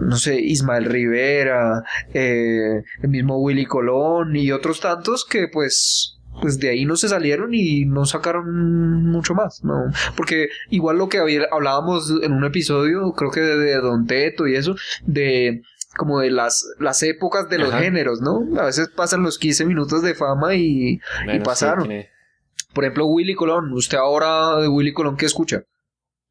[0.00, 1.82] no sé, Ismael Rivera,
[2.12, 7.08] eh, el mismo Willy Colón y otros tantos que pues pues de ahí no se
[7.08, 9.90] salieron y no sacaron mucho más, ¿no?
[10.16, 11.18] Porque igual lo que
[11.50, 15.62] hablábamos en un episodio, creo que de, Don Teto y eso, de
[15.96, 18.46] como de las, las épocas de los géneros, ¿no?
[18.60, 21.00] A veces pasan los 15 minutos de fama y,
[21.44, 21.88] pasaron.
[22.72, 25.64] Por ejemplo, Willy Colón, usted ahora de Willy Colón, ¿qué escucha?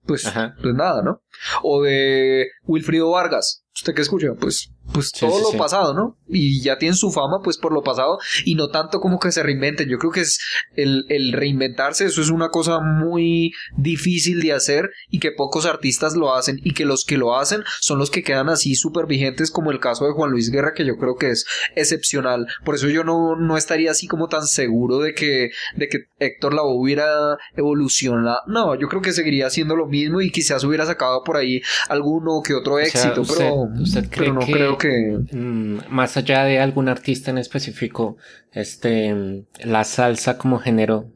[0.06, 1.22] Pues, pues nada, ¿no?
[1.64, 4.34] O de Wilfrido Vargas, ¿usted qué escucha?
[4.40, 6.18] Pues pues todo lo pasado, ¿no?
[6.28, 9.44] Y ya tienen su fama pues por lo pasado y no tanto como que se
[9.44, 9.90] reinventen.
[9.90, 10.40] Yo creo que es
[10.76, 16.16] el, el, reinventarse, eso es una cosa muy difícil de hacer y que pocos artistas
[16.16, 19.52] lo hacen y que los que lo hacen son los que quedan así súper vigentes
[19.52, 22.48] como el caso de Juan Luis Guerra que yo creo que es excepcional.
[22.64, 26.54] Por eso yo no, no estaría así como tan seguro de que, de que Héctor
[26.54, 28.42] Lavoe hubiera evolucionado.
[28.48, 32.42] No, yo creo que seguiría haciendo lo mismo y quizás hubiera sacado por ahí alguno
[32.44, 33.67] que otro éxito, pero,
[34.16, 35.20] pero no creo que...
[35.32, 38.18] Mm, más allá de algún artista en específico,
[38.52, 41.12] este, la salsa como género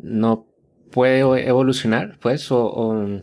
[0.00, 0.46] no
[0.90, 3.22] puede evolucionar, pues, o,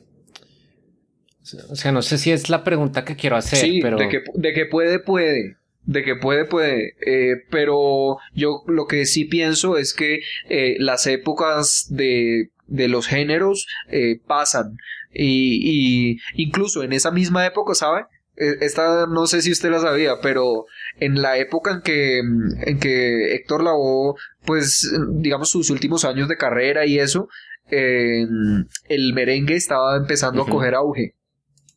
[1.70, 3.98] o, sea, no sé si es la pregunta que quiero hacer, pero...
[3.98, 5.58] De que, de que puede, puede.
[5.86, 6.96] De que puede, puede.
[7.06, 13.08] Eh, pero yo lo que sí pienso es que eh, las épocas de, de los
[13.08, 14.78] géneros eh, pasan.
[15.14, 18.06] Y, y, incluso en esa misma época, ¿sabe?
[18.36, 20.66] E, esta no sé si usted la sabía, pero
[21.00, 24.16] en la época en que, en que Héctor Lavoe,
[24.46, 27.28] pues, digamos, sus últimos años de carrera y eso,
[27.70, 31.16] el merengue estaba empezando a coger auge.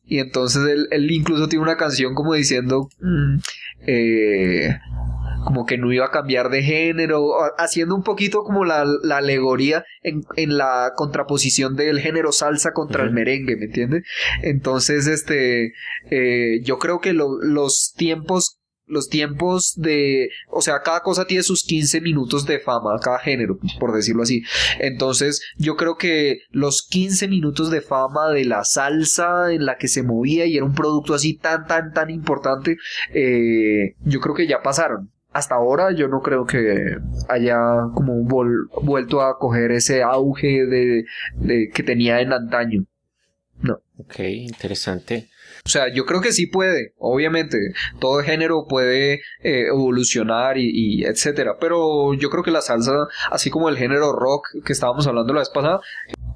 [0.05, 3.37] Y entonces él, él, incluso tiene una canción como diciendo, mm,
[3.87, 4.79] eh,
[5.47, 10.25] como que no iba a cambiar de género, haciendo un poquito como la, alegoría en,
[10.57, 14.03] la contraposición del género salsa contra el merengue, ¿me entiendes?
[14.41, 15.71] Entonces, este,
[16.11, 21.63] eh, yo creo que los tiempos los tiempos de, o sea, cada cosa tiene sus
[21.63, 24.43] 15 minutos de fama, cada género, por decirlo así.
[24.79, 29.89] Entonces, yo creo que los 15 minutos de fama de la salsa en la que
[29.89, 32.77] se movía y era un producto así tan, tan, tan importante,
[33.13, 36.97] eh, yo creo que ya pasaron hasta ahora yo no creo que
[37.29, 37.57] haya
[37.93, 38.23] como
[38.81, 41.05] vuelto a coger ese auge de,
[41.73, 42.85] que tenía en antaño.
[43.61, 43.79] No.
[43.97, 45.29] Ok, interesante.
[45.65, 47.57] O sea, yo creo que sí puede, obviamente,
[47.99, 53.49] todo género puede eh, evolucionar y, y, etcétera, pero yo creo que la salsa, así
[53.49, 55.81] como el género rock que estábamos hablando la vez pasada,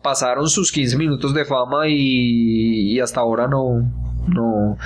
[0.02, 4.78] pasaron sus 15 minutos de fama y, y hasta ahora no, no,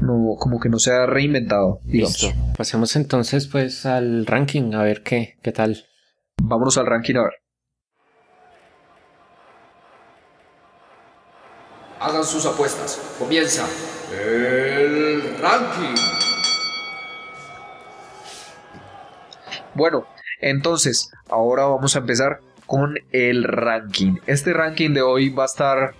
[0.00, 1.80] no, como que no se ha reinventado.
[1.84, 2.22] Digamos.
[2.22, 2.38] Listo.
[2.56, 5.84] Pasemos entonces pues al ranking, a ver qué, qué tal.
[6.42, 7.32] Vámonos al ranking a ver.
[12.00, 13.00] Hagan sus apuestas.
[13.18, 13.66] Comienza
[14.12, 15.94] el ranking.
[19.74, 20.06] Bueno,
[20.40, 24.16] entonces, ahora vamos a empezar con el ranking.
[24.26, 25.94] Este ranking de hoy va a estar,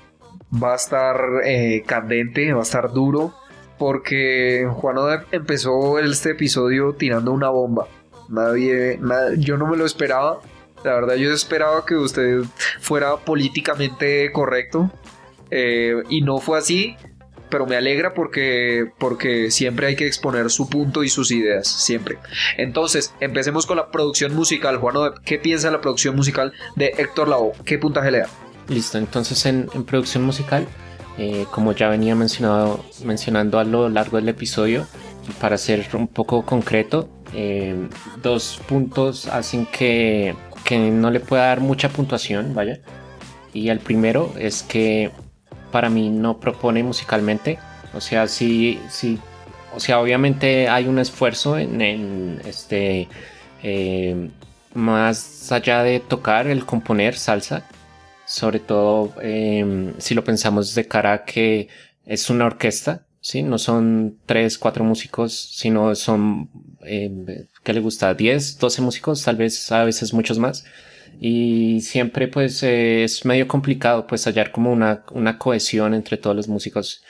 [0.63, 3.35] va a estar eh, candente, va a estar duro,
[3.79, 7.89] porque Juan Odep empezó este episodio tirando una bomba.
[8.29, 8.99] Nadie,
[9.39, 10.41] yo no me lo esperaba.
[10.85, 12.43] La verdad, yo esperaba que usted
[12.81, 14.91] fuera políticamente correcto.
[15.51, 16.97] Eh, y no fue así,
[17.49, 22.19] pero me alegra porque, porque siempre hay que exponer su punto y sus ideas, siempre.
[22.57, 24.79] Entonces, empecemos con la producción musical.
[24.79, 27.53] Juan, ¿qué piensa la producción musical de Héctor Lavoe?
[27.65, 28.29] ¿Qué puntaje le da?
[28.69, 30.67] Listo, entonces en, producción musical,
[31.19, 34.87] eh, como ya venía mencionado, mencionando a lo largo del episodio,
[35.41, 37.89] para ser un poco concreto, eh,
[38.23, 42.81] dos puntos hacen que, que no le pueda dar mucha puntuación, vaya.
[43.53, 45.11] Y el primero es que
[45.71, 47.59] para mí no propone musicalmente.
[47.95, 49.19] O sea, sí, sí,
[49.75, 53.09] o sea, obviamente hay un esfuerzo en, en este,
[53.63, 54.31] eh,
[54.75, 57.67] más allá de tocar, el componer salsa,
[58.27, 61.69] sobre todo eh, si lo pensamos de cara a que
[62.07, 63.43] es una orquesta, ¿sí?
[63.43, 66.51] No son tres, cuatro músicos, sino son,
[66.85, 68.15] eh, ¿qué le gusta?
[68.15, 70.65] 10, 12 músicos, tal vez a veces muchos más
[71.21, 76.35] y siempre pues eh, es medio complicado pues hallar como una, una cohesión entre todos
[76.35, 77.05] los músicos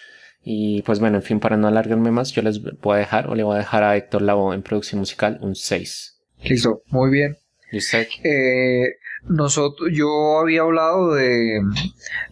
[0.44, 3.35] y pues bueno, en fin, para no alargarme más, yo les voy a dejar o
[3.35, 6.20] le voy a dejar a Héctor Lavoe en producción musical un 6.
[6.44, 7.38] Listo, muy bien.
[7.72, 7.96] ¿Listo?
[7.96, 8.96] Eh,
[9.27, 11.61] nosotros, yo había hablado de,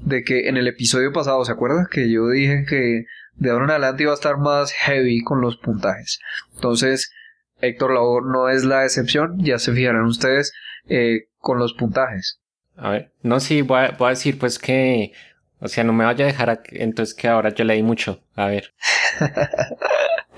[0.00, 1.88] de que en el episodio pasado, ¿se acuerda?
[1.90, 3.04] Que yo dije que
[3.36, 6.20] de ahora en adelante iba a estar más heavy con los puntajes.
[6.54, 7.12] Entonces,
[7.60, 10.52] Héctor Lavoe no es la excepción, ya se fijarán ustedes.
[10.88, 12.40] Eh, con los puntajes.
[12.76, 15.12] A ver, no, sí, voy a, voy a, decir pues que,
[15.60, 18.22] o sea, no me vaya a dejar a, entonces que ahora yo leí mucho.
[18.34, 18.72] A ver.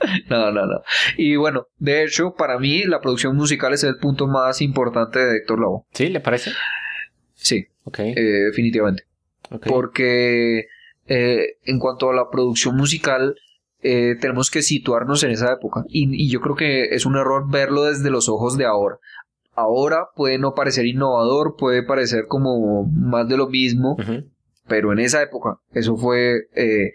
[0.30, 0.82] no, no, no.
[1.16, 5.38] Y bueno, de hecho, para mí la producción musical es el punto más importante de
[5.38, 5.84] Héctor Lavoe.
[5.92, 6.08] ¿Sí?
[6.08, 6.50] ¿Le parece?
[7.34, 7.66] Sí.
[7.84, 7.98] Ok.
[8.00, 9.04] Eh, definitivamente.
[9.50, 9.70] okay.
[9.70, 10.66] Porque
[11.06, 13.36] eh, en cuanto a la producción musical,
[13.82, 15.84] eh, tenemos que situarnos en esa época.
[15.88, 18.98] Y, y yo creo que es un error verlo desde los ojos de ahora
[19.54, 24.30] ahora puede no parecer innovador, puede parecer como más de lo mismo, uh -huh.
[24.66, 26.92] pero en esa época eso fue eh,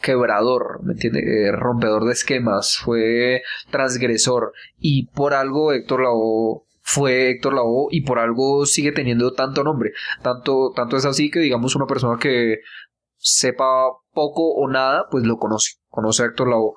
[0.00, 1.20] quebrador, ¿me entiende?
[1.20, 8.02] Eh, rompedor de esquemas, fue transgresor y por algo Héctor Lavoe fue Héctor Lavoe y
[8.02, 9.92] por algo sigue teniendo tanto nombre,
[10.22, 12.58] tanto, tanto es así que digamos una persona que
[13.16, 13.64] sepa
[14.12, 16.74] poco o nada, pues lo conoce, conoce a Héctor Lavoe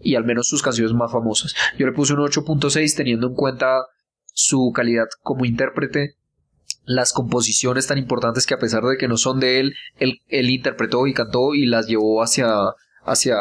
[0.00, 1.54] y al menos sus canciones más famosas.
[1.78, 3.84] Yo le puse un 8.6 teniendo en cuenta
[4.32, 6.16] su calidad como intérprete,
[6.84, 10.50] las composiciones tan importantes que a pesar de que no son de él, él, él
[10.50, 12.48] interpretó y cantó y las llevó hacia,
[13.04, 13.36] hacia,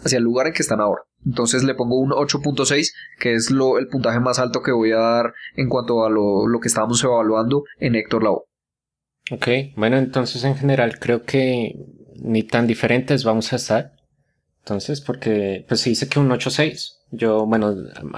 [0.00, 1.02] hacia el lugar en que están ahora.
[1.26, 4.98] Entonces le pongo un 8.6, que es lo, el puntaje más alto que voy a
[4.98, 8.44] dar en cuanto a lo, lo que estábamos evaluando en Héctor Lavoe.
[9.30, 11.74] Ok, bueno, entonces en general creo que
[12.16, 13.92] ni tan diferentes vamos a estar.
[14.60, 17.00] Entonces, porque pues se dice que un 8.6.
[17.10, 17.74] Yo, bueno,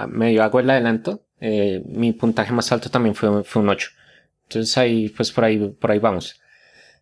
[0.09, 3.89] medio hago el adelanto eh, mi puntaje más alto también fue, fue, un 8.
[4.47, 6.39] Entonces ahí, pues por ahí, por ahí vamos.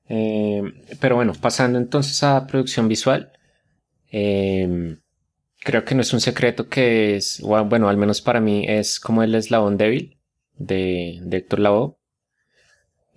[0.09, 0.61] Eh,
[0.99, 3.31] pero bueno, pasando entonces a producción visual.
[4.11, 4.97] Eh,
[5.59, 9.23] creo que no es un secreto que es, bueno, al menos para mí es como
[9.23, 10.17] el eslabón débil
[10.57, 11.97] de, de Héctor Lavoe.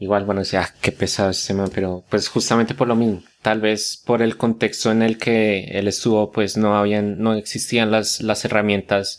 [0.01, 3.23] Igual, bueno, o sea, qué pesado ese man, pero pues justamente por lo mismo.
[3.43, 7.91] Tal vez por el contexto en el que él estuvo, pues no habían, no existían
[7.91, 9.19] las, las herramientas,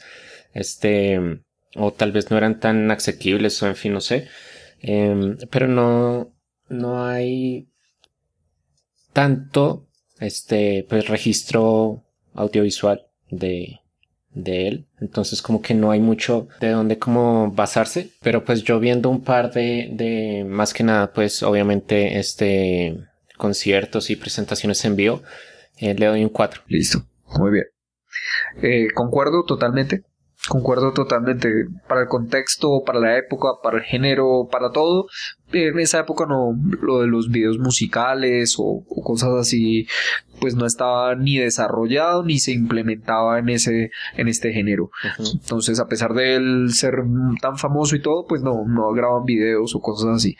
[0.54, 1.42] este,
[1.76, 4.28] o tal vez no eran tan asequibles o en fin, no sé.
[4.82, 6.34] Eh, pero no,
[6.70, 7.70] no hay
[9.14, 9.88] tanto,
[10.20, 13.80] este, pues registro audiovisual de,
[14.32, 14.88] de él.
[15.00, 18.12] Entonces como que no hay mucho de dónde como basarse.
[18.22, 22.98] Pero pues yo viendo un par de, de más que nada, pues obviamente este
[23.38, 25.24] conciertos y presentaciones en vivo,
[25.78, 26.62] eh, le doy un 4.
[26.68, 27.00] Listo,
[27.38, 27.66] muy bien.
[28.62, 30.04] Eh, concuerdo totalmente
[30.50, 31.50] concuerdo totalmente.
[31.88, 35.08] Para el contexto, para la época, para el género, para todo.
[35.54, 39.88] En esa época no, lo de los videos musicales o, cosas así,
[40.42, 44.92] pues no estaba ni desarrollado ni se implementaba en ese, en este género.
[45.18, 46.96] Entonces, a pesar de él ser
[47.42, 50.36] tan famoso y todo, pues no, no graban videos o cosas así.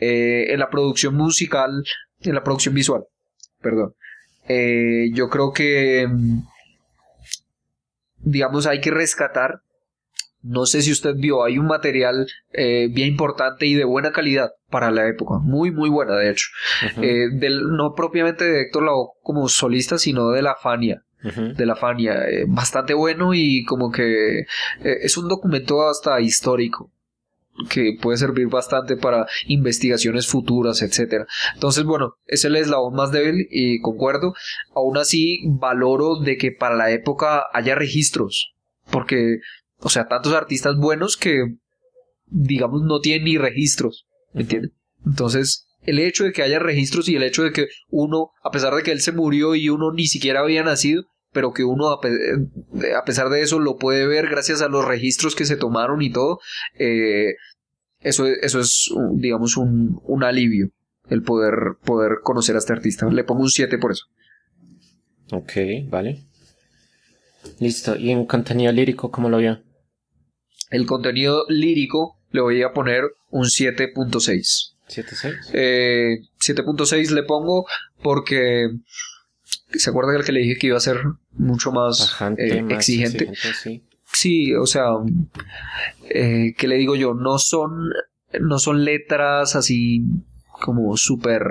[0.00, 1.84] Eh, en la producción musical,
[2.20, 3.04] en la producción visual,
[3.60, 3.94] perdón.
[4.46, 6.06] Eh, yo creo que
[8.24, 9.60] digamos, hay que rescatar.
[10.42, 14.50] No sé si usted vio, hay un material eh, bien importante y de buena calidad
[14.68, 16.48] para la época, muy muy buena de hecho,
[17.00, 21.76] eh, del, no propiamente de Héctor Lavoe como solista, sino de la Fania, de la
[21.76, 24.44] Fania, eh, bastante bueno y como que
[24.82, 26.90] es un documento hasta histórico,
[27.68, 31.26] que puede servir bastante para investigaciones futuras, etcétera.
[31.54, 34.34] Entonces, bueno, es el eslabón más débil y concuerdo.
[34.74, 38.54] Aún así, valoro de que para la época haya registros,
[38.90, 39.38] porque,
[39.78, 41.56] o sea, tantos artistas buenos que,
[42.26, 44.72] digamos, no tienen ni registros, ¿me entiendes?
[45.06, 48.74] Entonces, el hecho de que haya registros y el hecho de que uno, a pesar
[48.74, 51.04] de que él se murió y uno ni siquiera había nacido,
[51.34, 52.00] pero que uno a,
[53.04, 56.38] pesar de eso lo puede ver gracias a los registros que se tomaron y todo,
[56.78, 57.34] eh,
[58.00, 60.70] eso, eso es, digamos, un, un, alivio,
[61.10, 63.06] el poder, poder conocer a este artista.
[63.10, 64.06] Le pongo un 7 por eso.
[65.32, 65.52] Ok,
[65.88, 66.24] vale.
[67.58, 67.96] Listo.
[67.96, 69.62] ¿Y en contenido lírico cómo lo vio?
[70.70, 74.74] El contenido lírico le voy a poner un 7.6.
[74.88, 75.50] ¿7.6?
[75.52, 77.66] Eh, 7.6 le pongo
[78.02, 78.68] porque
[79.72, 80.98] ¿Se acuerda que le dije que iba a ser
[81.32, 83.32] mucho más, eh, exigente?
[84.12, 84.54] sí.
[84.54, 84.84] o sea,
[86.08, 87.14] eh, ¿qué le digo yo?
[87.14, 87.90] No son,
[88.40, 90.02] no son letras así
[90.60, 91.42] como súper,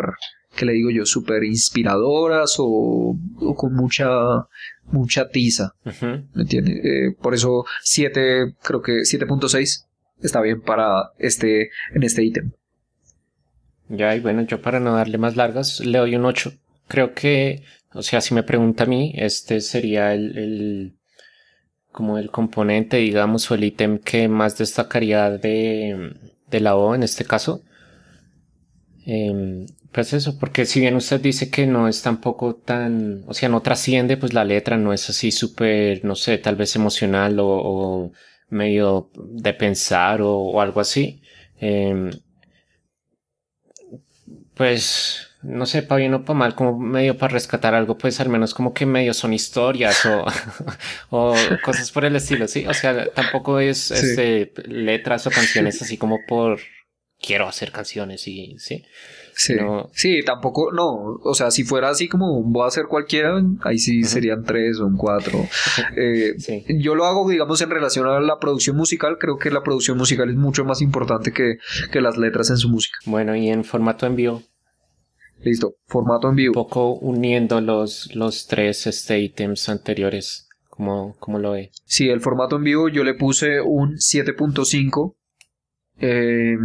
[0.56, 1.06] ¿qué le digo yo?
[1.06, 3.18] Súper inspiradoras o,
[3.56, 4.08] con mucha,
[4.86, 5.74] mucha tiza.
[6.02, 6.82] ¿Me entiende?
[6.84, 9.86] Eh, por eso 7, creo que 7.6
[10.22, 12.52] está bien para este, en este ítem.
[13.90, 16.54] Ya, y bueno, yo para no darle más largas, le doy un 8.
[16.94, 17.64] Creo que
[17.94, 20.96] o sea, si me pregunta a mí, este sería el,
[21.92, 26.14] como el componente, digamos, o el ítem que más destacaría de,
[26.50, 27.62] de la O en este caso.
[29.06, 33.50] Eh, pues eso, porque si bien usted dice que no es tampoco tan, o sea,
[33.50, 38.12] no trasciende, pues la letra no es así súper, no sé, tal vez emocional o,
[38.50, 41.22] medio de pensar o, algo así.
[41.60, 42.12] Eh,
[44.56, 48.30] pues no sé, para bien o para mal, como medio para rescatar algo, pues al
[48.30, 50.26] menos como que medio son historias o,
[51.10, 52.66] o cosas por el estilo, sí.
[52.68, 56.60] O sea, tampoco es este, letras o canciones así como por
[57.20, 58.84] quiero hacer canciones y sí.
[59.36, 59.56] Sí,
[59.94, 64.04] sí, tampoco, no, o sea, si fuera así como voy a hacer cualquiera, ahí sí
[64.04, 65.48] serían tres o un cuatro.
[65.98, 66.36] Eh,
[66.80, 70.30] Yo lo hago, digamos, en relación a la producción musical, creo que la producción musical
[70.30, 71.58] es mucho más importante que,
[71.92, 73.00] que las letras en su música.
[73.06, 74.44] Bueno, y en formato en vivo.
[75.44, 76.52] Listo, formato en vivo.
[76.52, 81.72] Un poco uniendo los, los tres este, ítems anteriores, como, como lo ve.
[81.86, 85.16] Sí, el formato en vivo yo le puse un 7.5.
[86.00, 86.58] Eh,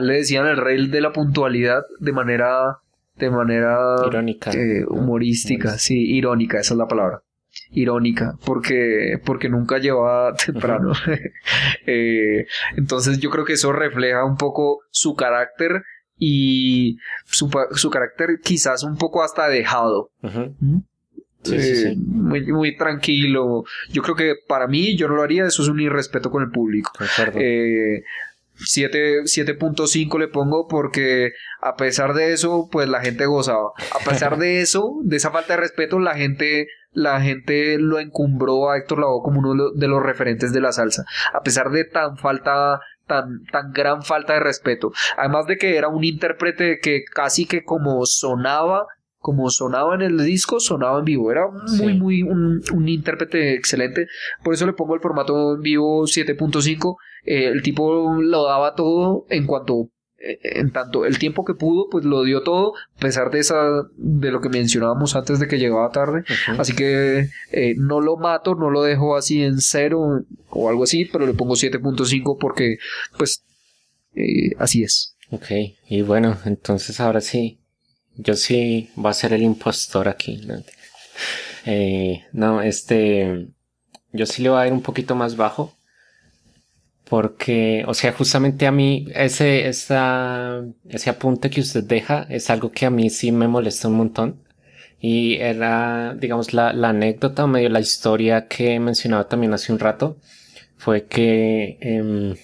[0.00, 2.78] le decían el rey de la puntualidad de manera
[3.14, 7.22] de manera irónica eh, humorística sí irónica esa es la palabra
[7.70, 10.92] irónica porque porque nunca llevaba temprano
[11.86, 12.46] eh,
[12.76, 15.82] entonces yo creo que eso refleja un poco su carácter
[16.24, 20.12] y su, su carácter quizás un poco hasta dejado.
[20.20, 20.78] ¿Mm?
[21.42, 21.96] Sí, sí, sí.
[21.96, 23.64] Muy, muy, tranquilo.
[23.90, 26.50] Yo creo que para mí yo no lo haría, eso es un irrespeto con el
[26.50, 26.92] público.
[27.34, 28.04] Eh,
[28.56, 33.72] 7.5 le pongo porque a pesar de eso, pues la gente gozaba.
[33.90, 38.70] A pesar de eso, de esa falta de respeto, la gente, la gente lo encumbró
[38.70, 41.04] a Héctor Lavoe como uno de los referentes de la salsa.
[41.34, 42.78] A pesar de tan falta
[43.12, 44.92] tan, tan gran falta de respeto.
[45.18, 48.86] Además de que era un intérprete que casi que como sonaba,
[49.18, 51.30] como sonaba en el disco, sonaba en vivo.
[51.30, 51.42] Era
[51.78, 54.06] muy, muy un, un, intérprete excelente.
[54.42, 56.96] Por eso le pongo el formato en vivo 7.5.
[57.24, 59.88] Eh, el tipo lo daba todo en cuanto
[60.22, 63.56] en tanto el tiempo que pudo, pues lo dio todo, a pesar de esa,
[63.96, 66.24] de lo que mencionábamos antes de que llegaba tarde.
[66.58, 71.06] Así que eh, no lo mato, no lo dejo así en cero o algo así,
[71.06, 72.76] pero le pongo 7.5 porque,
[73.18, 73.44] pues,
[74.14, 75.16] eh, así es.
[75.30, 75.50] Ok,
[75.88, 77.58] y bueno, entonces ahora sí,
[78.16, 80.40] yo sí voy a ser el impostor aquí.
[80.46, 80.62] No,
[82.32, 83.48] no este,
[84.12, 85.74] yo sí le voy a ir un poquito más bajo
[87.12, 92.72] porque, o sea, justamente a mí ese, esa, ese apunte que usted deja es algo
[92.72, 94.42] que a mí sí me molesta un montón.
[94.98, 100.16] Y era, digamos, la, la anécdota medio la historia que mencionaba también hace un rato.
[100.78, 102.38] Fue que en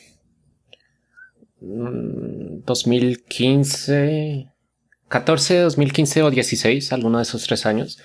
[1.60, 4.52] 2015,
[5.08, 7.98] 14, 2015 o 16, alguno de esos tres años,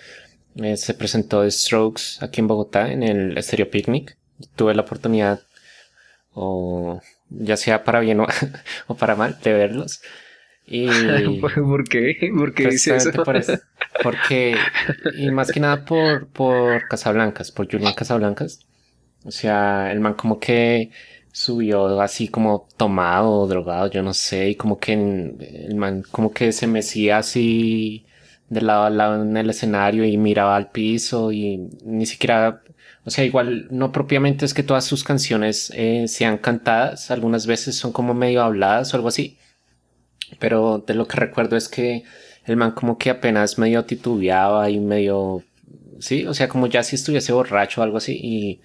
[0.55, 4.17] eh, se presentó Strokes aquí en Bogotá en el Stereo Picnic.
[4.55, 5.41] Tuve la oportunidad,
[6.33, 8.27] o ya sea para bien o,
[8.87, 10.01] o para mal, de verlos.
[10.65, 10.87] Y
[11.41, 12.31] ¿Por qué?
[12.35, 13.11] ¿Por qué dice eso?
[13.23, 13.53] por eso.
[14.01, 14.55] Porque,
[15.17, 18.65] y más que nada por, por Casablancas, por Julián Casablancas.
[19.25, 20.91] O sea, el man como que
[21.31, 26.51] subió así como tomado, drogado, yo no sé, y como que el man como que
[26.51, 28.05] se mecía así
[28.49, 32.61] de lado a lado en el escenario y miraba al piso y ni siquiera,
[33.05, 37.75] o sea, igual no propiamente es que todas sus canciones eh, sean cantadas, algunas veces
[37.75, 39.37] son como medio habladas o algo así,
[40.39, 42.03] pero de lo que recuerdo es que
[42.45, 45.43] el man como que apenas medio titubeaba y medio,
[45.99, 48.61] sí, o sea, como ya si estuviese borracho o algo así y...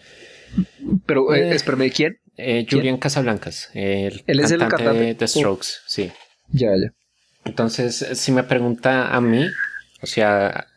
[1.05, 2.18] Pero, eh, espérame, ¿quién?
[2.36, 6.11] Eh, Julian Casablancas, el Él es cantante el cantante de The Strokes, sí.
[6.51, 6.93] Ya, ya.
[7.45, 9.45] Entonces, si me pregunta a mí,
[10.01, 10.68] o sea,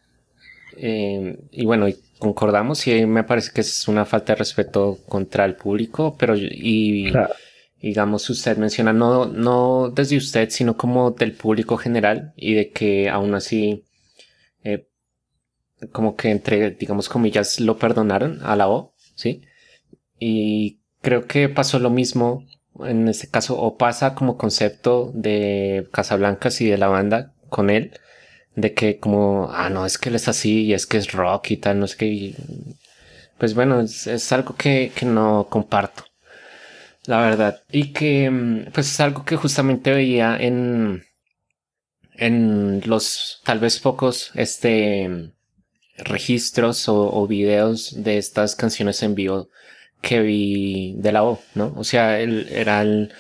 [0.78, 1.88] eh, y bueno,
[2.22, 7.12] concordamos y me parece que es una falta de respeto contra el público, pero y
[7.82, 13.10] digamos usted menciona no, no desde usted, sino como del público general y de que
[13.10, 13.86] aún así
[14.64, 14.88] eh,
[15.92, 19.42] como que entre, digamos comillas, lo perdonaron a la O, ¿sí?
[20.20, 22.46] Y creo que pasó lo mismo
[22.80, 28.00] en este caso, o pasa como concepto de Casablancas y de la banda con él,
[28.56, 31.52] de que como, ah, no, es que él es así y es que es rock
[31.52, 32.36] y tal, no es que...
[33.38, 36.06] Pues bueno, es, algo que, que, no comparto,
[37.06, 37.64] la verdad.
[37.72, 41.04] Y que, mm, pues es algo que justamente veía en,
[42.14, 45.32] en los tal vez pocos, este,
[45.98, 49.50] registros o, o videos de estas canciones en vivo
[50.02, 51.74] que vi de la O, ¿no?
[51.78, 53.14] O sea, él era el,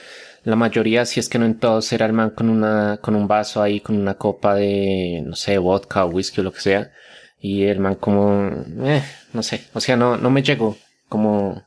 [0.43, 3.27] la mayoría, si es que no en todos, era el man con una, con un
[3.27, 6.91] vaso ahí, con una copa de, no sé, vodka o whisky o lo que sea.
[7.39, 8.49] Y el man como,
[8.83, 10.77] eh, no sé, o sea, no, no me llegó
[11.09, 11.63] como,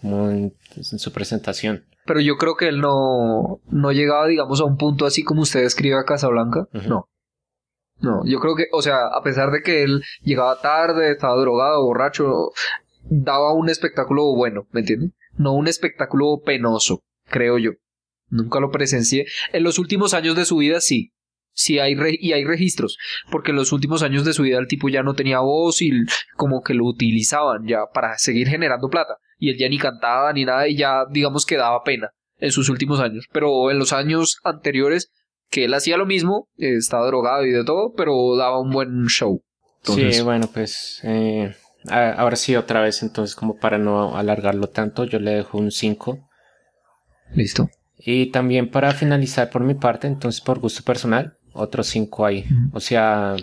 [0.00, 1.84] como en, su presentación.
[2.06, 5.60] Pero yo creo que él no, no llegaba, digamos, a un punto así como usted
[5.60, 6.66] escribe a Casablanca.
[6.72, 7.06] No.
[8.00, 11.84] No, yo creo que, o sea, a pesar de que él llegaba tarde, estaba drogado,
[11.84, 12.50] borracho,
[13.02, 15.10] daba un espectáculo bueno, ¿me entiendes?
[15.36, 17.72] No un espectáculo penoso, creo yo.
[18.30, 19.26] Nunca lo presencié.
[19.52, 21.12] En los últimos años de su vida sí.
[21.52, 22.96] Sí hay y hay registros,
[23.30, 25.90] porque en los últimos años de su vida el tipo ya no tenía voz y
[26.36, 29.16] como que lo utilizaban ya para seguir generando plata.
[29.36, 32.68] Y él ya ni cantaba ni nada y ya digamos que daba pena en sus
[32.68, 33.26] últimos años.
[33.32, 35.10] Pero en los años anteriores
[35.50, 39.06] que él hacía lo mismo, eh, estaba drogado y de todo, pero daba un buen
[39.06, 39.42] show.
[39.82, 41.54] Sí, bueno, pues eh,
[41.88, 46.18] ahora sí otra vez, entonces como para no alargarlo tanto, yo le dejo un 5.
[47.34, 47.68] Listo.
[48.02, 52.46] Y también para finalizar por mi parte, entonces por gusto personal, otros cinco ahí.
[52.72, 53.36] O sea...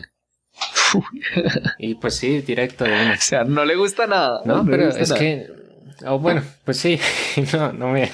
[1.77, 4.41] y pues sí, directo de O sea, no le gusta nada.
[4.45, 5.47] No, pero es que...
[6.05, 6.99] Oh, bueno, pues sí,
[7.53, 8.09] no, no me...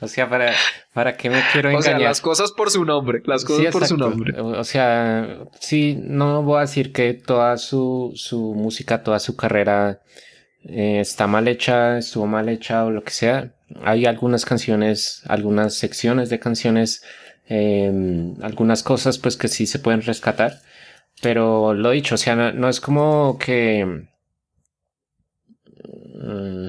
[0.00, 0.52] O sea, para,
[0.92, 1.94] ¿para qué me quiero engañar?
[1.94, 4.38] O sea, las cosas por su nombre, las cosas por su nombre.
[4.40, 10.00] O sea, sí, no voy a decir que toda su, su música, toda su carrera
[10.68, 15.74] eh, está mal hecha, estuvo mal hecha o lo que sea hay algunas canciones, algunas
[15.74, 17.02] secciones de canciones,
[17.48, 20.60] em, algunas cosas pues que sí se pueden rescatar.
[21.22, 24.06] Pero lo dicho, o sea, no, es como que...
[26.14, 26.68] Mm,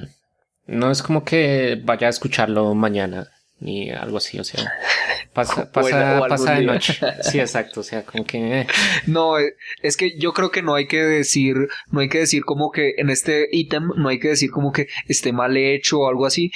[0.66, 3.30] no es como que vaya a escucharlo mañana
[3.60, 4.70] ni algo así, o sea,
[5.36, 6.98] pasa, pasa, pasa de noche.
[7.20, 8.60] Sí, exacto, o sea, como que...
[8.60, 8.66] Eh.
[9.06, 11.56] No, eh, es que yo creo que no hay que decir,
[11.90, 14.88] no hay que decir como que en este ítem, no hay que decir como que
[15.06, 16.50] esté mal hecho o algo así,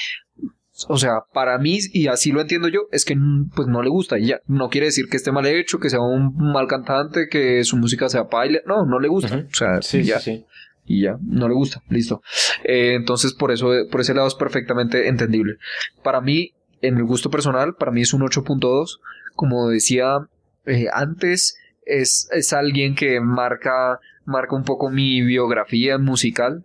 [0.89, 3.15] o sea, para mí, y así lo entiendo yo, es que
[3.55, 4.41] pues no le gusta y ya.
[4.47, 8.09] No quiere decir que esté mal hecho, que sea un mal cantante, que su música
[8.09, 8.61] sea paila.
[8.67, 9.45] No, no le gusta.
[9.47, 10.21] O sea, sí, ya.
[10.21, 10.47] Sí,
[10.87, 11.83] Y ya, no le gusta.
[11.91, 12.23] Listo.
[12.65, 15.57] Eh, entonces, por eso, por ese lado es perfectamente entendible.
[16.03, 19.01] Para mí, en el gusto personal, para mí es un 8.2.
[19.35, 20.19] Como decía
[20.67, 26.65] eh, antes, es, es alguien que marca, marca un poco mi biografía musical.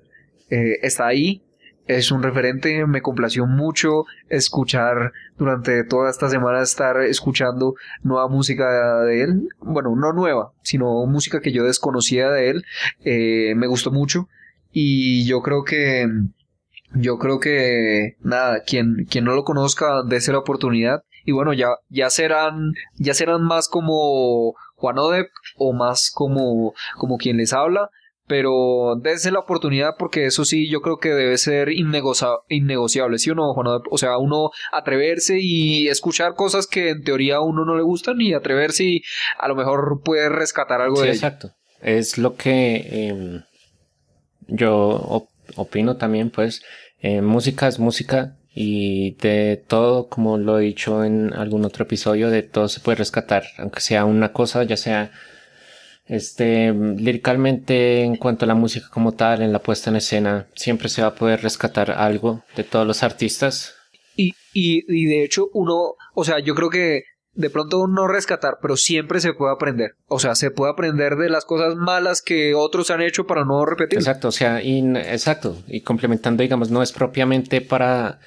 [0.50, 1.42] Eh, está ahí,
[1.88, 9.02] es un referente, me complació mucho escuchar durante toda esta semana estar escuchando nueva música
[9.02, 12.66] de él, bueno, no nueva, sino música que yo desconocía de él,
[13.04, 14.28] eh, me gustó mucho
[14.72, 16.08] y yo creo que
[16.96, 21.70] yo creo que nada, quien, quien no lo conozca, dése la oportunidad y bueno, ya,
[21.90, 25.28] ya serán, ya serán más como Juan Odep
[25.58, 27.90] o más como, como quien les habla,
[28.28, 33.36] pero dése la oportunidad porque eso sí yo creo que debe ser innegociable, ¿sí o
[33.36, 33.84] no, Juan Odep?
[33.90, 38.22] O sea, uno atreverse y escuchar cosas que en teoría a uno no le gustan
[38.22, 39.04] y atreverse y
[39.40, 41.52] a lo mejor puede rescatar algo de exacto.
[41.82, 43.44] Es lo que em,
[44.48, 46.64] yo opino también, pues,
[47.00, 52.30] eh, música es música y de todo, como lo he dicho en algún otro episodio,
[52.30, 55.12] de todo se puede rescatar, aunque sea una cosa, ya sea
[56.08, 60.88] este, líricamente, en cuanto a la música como tal, en la puesta en escena, siempre
[60.88, 63.76] se va a poder rescatar algo de todos los artistas.
[64.16, 67.04] Y, y, y de hecho, uno, o sea, yo creo que
[67.36, 69.96] de pronto no rescatar, pero siempre se puede aprender.
[70.08, 73.66] O sea, se puede aprender de las cosas malas que otros han hecho para no
[73.66, 74.00] repetir.
[74.00, 75.58] Exacto, o sea, y, exacto.
[75.68, 78.20] Y complementando, digamos, no es propiamente para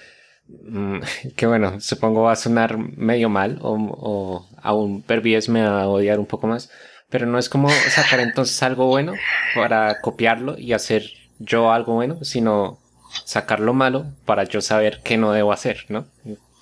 [0.46, 0.98] mm,
[1.36, 5.88] que bueno, supongo va a sonar medio mal o, o aún Pervies me va a
[5.88, 6.70] odiar un poco más,
[7.08, 9.14] pero no es como sacar entonces algo bueno
[9.54, 11.04] para copiarlo y hacer
[11.38, 12.78] yo algo bueno, sino
[13.24, 16.06] sacar lo malo para yo saber qué no debo hacer, ¿no?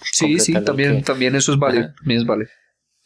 [0.03, 1.93] Sí, sí, también, también eso es válido.
[1.99, 2.51] También es válido.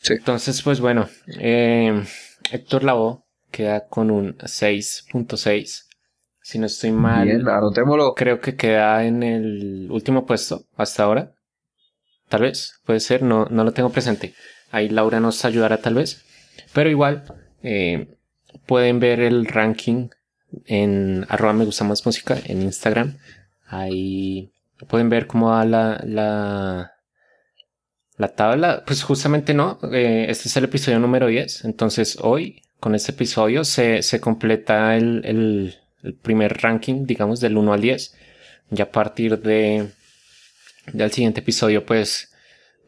[0.09, 2.03] Entonces, pues bueno, eh,
[2.51, 5.87] Héctor Lavoe queda con un 6.6.
[6.43, 8.15] Si no estoy mal, Bien, anotémoslo.
[8.15, 11.33] creo que queda en el último puesto hasta ahora.
[12.29, 14.35] Tal vez, puede ser, no, no lo tengo presente.
[14.71, 16.25] Ahí Laura nos ayudará tal vez.
[16.73, 17.25] Pero igual,
[17.63, 18.17] eh,
[18.67, 20.09] pueden ver el ranking
[20.65, 23.19] en arroba me gusta más música en Instagram.
[23.67, 24.53] Ahí
[24.87, 26.93] pueden ver cómo va la, la,
[28.17, 28.83] la tabla.
[28.87, 31.65] Pues justamente no, eh, este es el episodio número 10.
[31.65, 37.57] Entonces hoy, con este episodio, se, se completa el, el, el, primer ranking, digamos, del
[37.57, 38.17] 1 al 10.
[38.73, 39.89] Y a partir de
[40.93, 42.30] del siguiente episodio, pues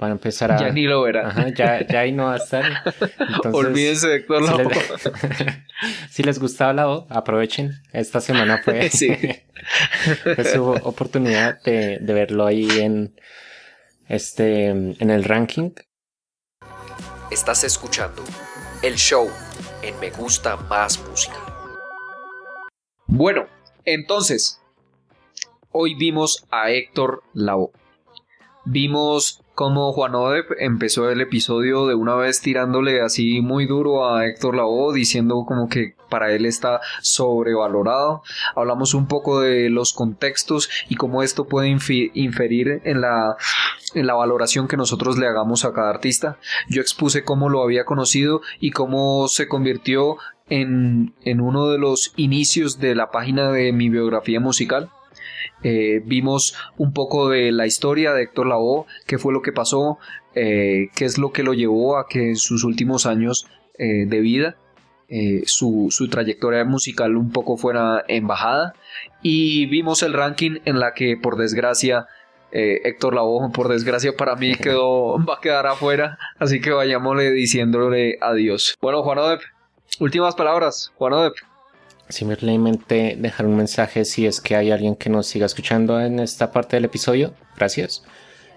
[0.03, 0.59] van a empezar a.
[0.59, 1.28] Ya ni lo verá.
[1.28, 2.64] Ajá, ya, ya ahí no va a estar.
[3.53, 5.55] Olvídense de Héctor si les,
[6.11, 7.70] si les gustaba la voz, aprovechen.
[7.92, 9.16] Esta semana fue, sí.
[10.34, 13.14] fue su oportunidad de, de, verlo ahí en
[14.09, 15.70] este en el ranking.
[17.30, 18.24] Estás escuchando
[18.82, 19.30] el show
[19.82, 21.36] en Me Gusta Más Música.
[23.07, 23.46] Bueno,
[23.84, 24.61] entonces,
[25.70, 27.70] hoy vimos a Héctor Lavoe.
[28.64, 34.26] Vimos como Juan Odep empezó el episodio de una vez tirándole así muy duro a
[34.26, 38.22] Héctor Lavoe, diciendo como que para él está sobrevalorado.
[38.57, 43.36] Hablamos un poco de los contextos y cómo esto puede inferir en la,
[43.94, 46.38] en la valoración que nosotros le hagamos a cada artista.
[46.68, 50.16] Yo expuse cómo lo había conocido y cómo se convirtió
[50.48, 54.90] en, en uno de los inicios de la página de mi biografía musical
[55.63, 59.99] eh, vimos un poco de la historia de Héctor Lavoe, qué fue lo que pasó,
[60.35, 63.47] eh, qué es lo que lo llevó a que en sus últimos años
[63.79, 64.57] eh, de vida
[65.45, 68.73] su, su, trayectoria musical un poco fuera embajada.
[69.21, 72.07] Y vimos el ranking en la que por desgracia
[72.51, 76.19] Héctor Lavoe por desgracia para mí quedó va a quedar afuera.
[76.39, 78.79] Así que vayámosle diciéndole adiós.
[78.81, 79.43] Bueno Juan Odep
[80.01, 81.35] últimas palabras Juan Odep
[82.09, 86.50] Simplemente dejar un mensaje si es que hay alguien que nos siga escuchando en esta
[86.53, 87.34] parte del episodio.
[87.57, 88.03] Gracias.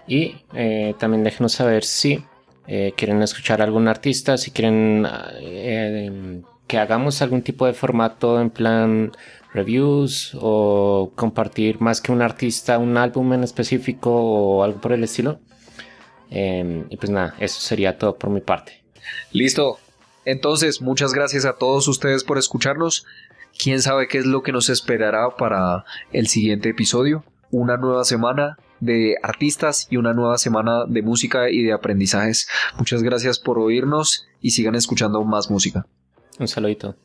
[0.06, 2.22] Y eh, también déjenos saber si
[2.66, 5.06] eh, quieren escuchar a algún artista, si quieren
[5.40, 9.12] eh, que hagamos algún tipo de formato en plan
[9.52, 15.04] reviews o compartir más que un artista, un álbum en específico o algo por el
[15.04, 15.40] estilo.
[16.30, 18.82] y pues nada, eso sería todo por mi parte.
[19.32, 19.78] Listo.
[20.24, 23.06] Entonces, muchas gracias a todos ustedes por escucharnos
[23.58, 27.24] quién sabe qué es lo que nos esperará para el siguiente episodio.
[27.50, 32.48] Una nueva semana de artistas y una nueva semana de música y de aprendizajes.
[32.78, 35.86] Muchas gracias por oírnos y sigan escuchando más música.
[36.38, 36.96] Un saludito.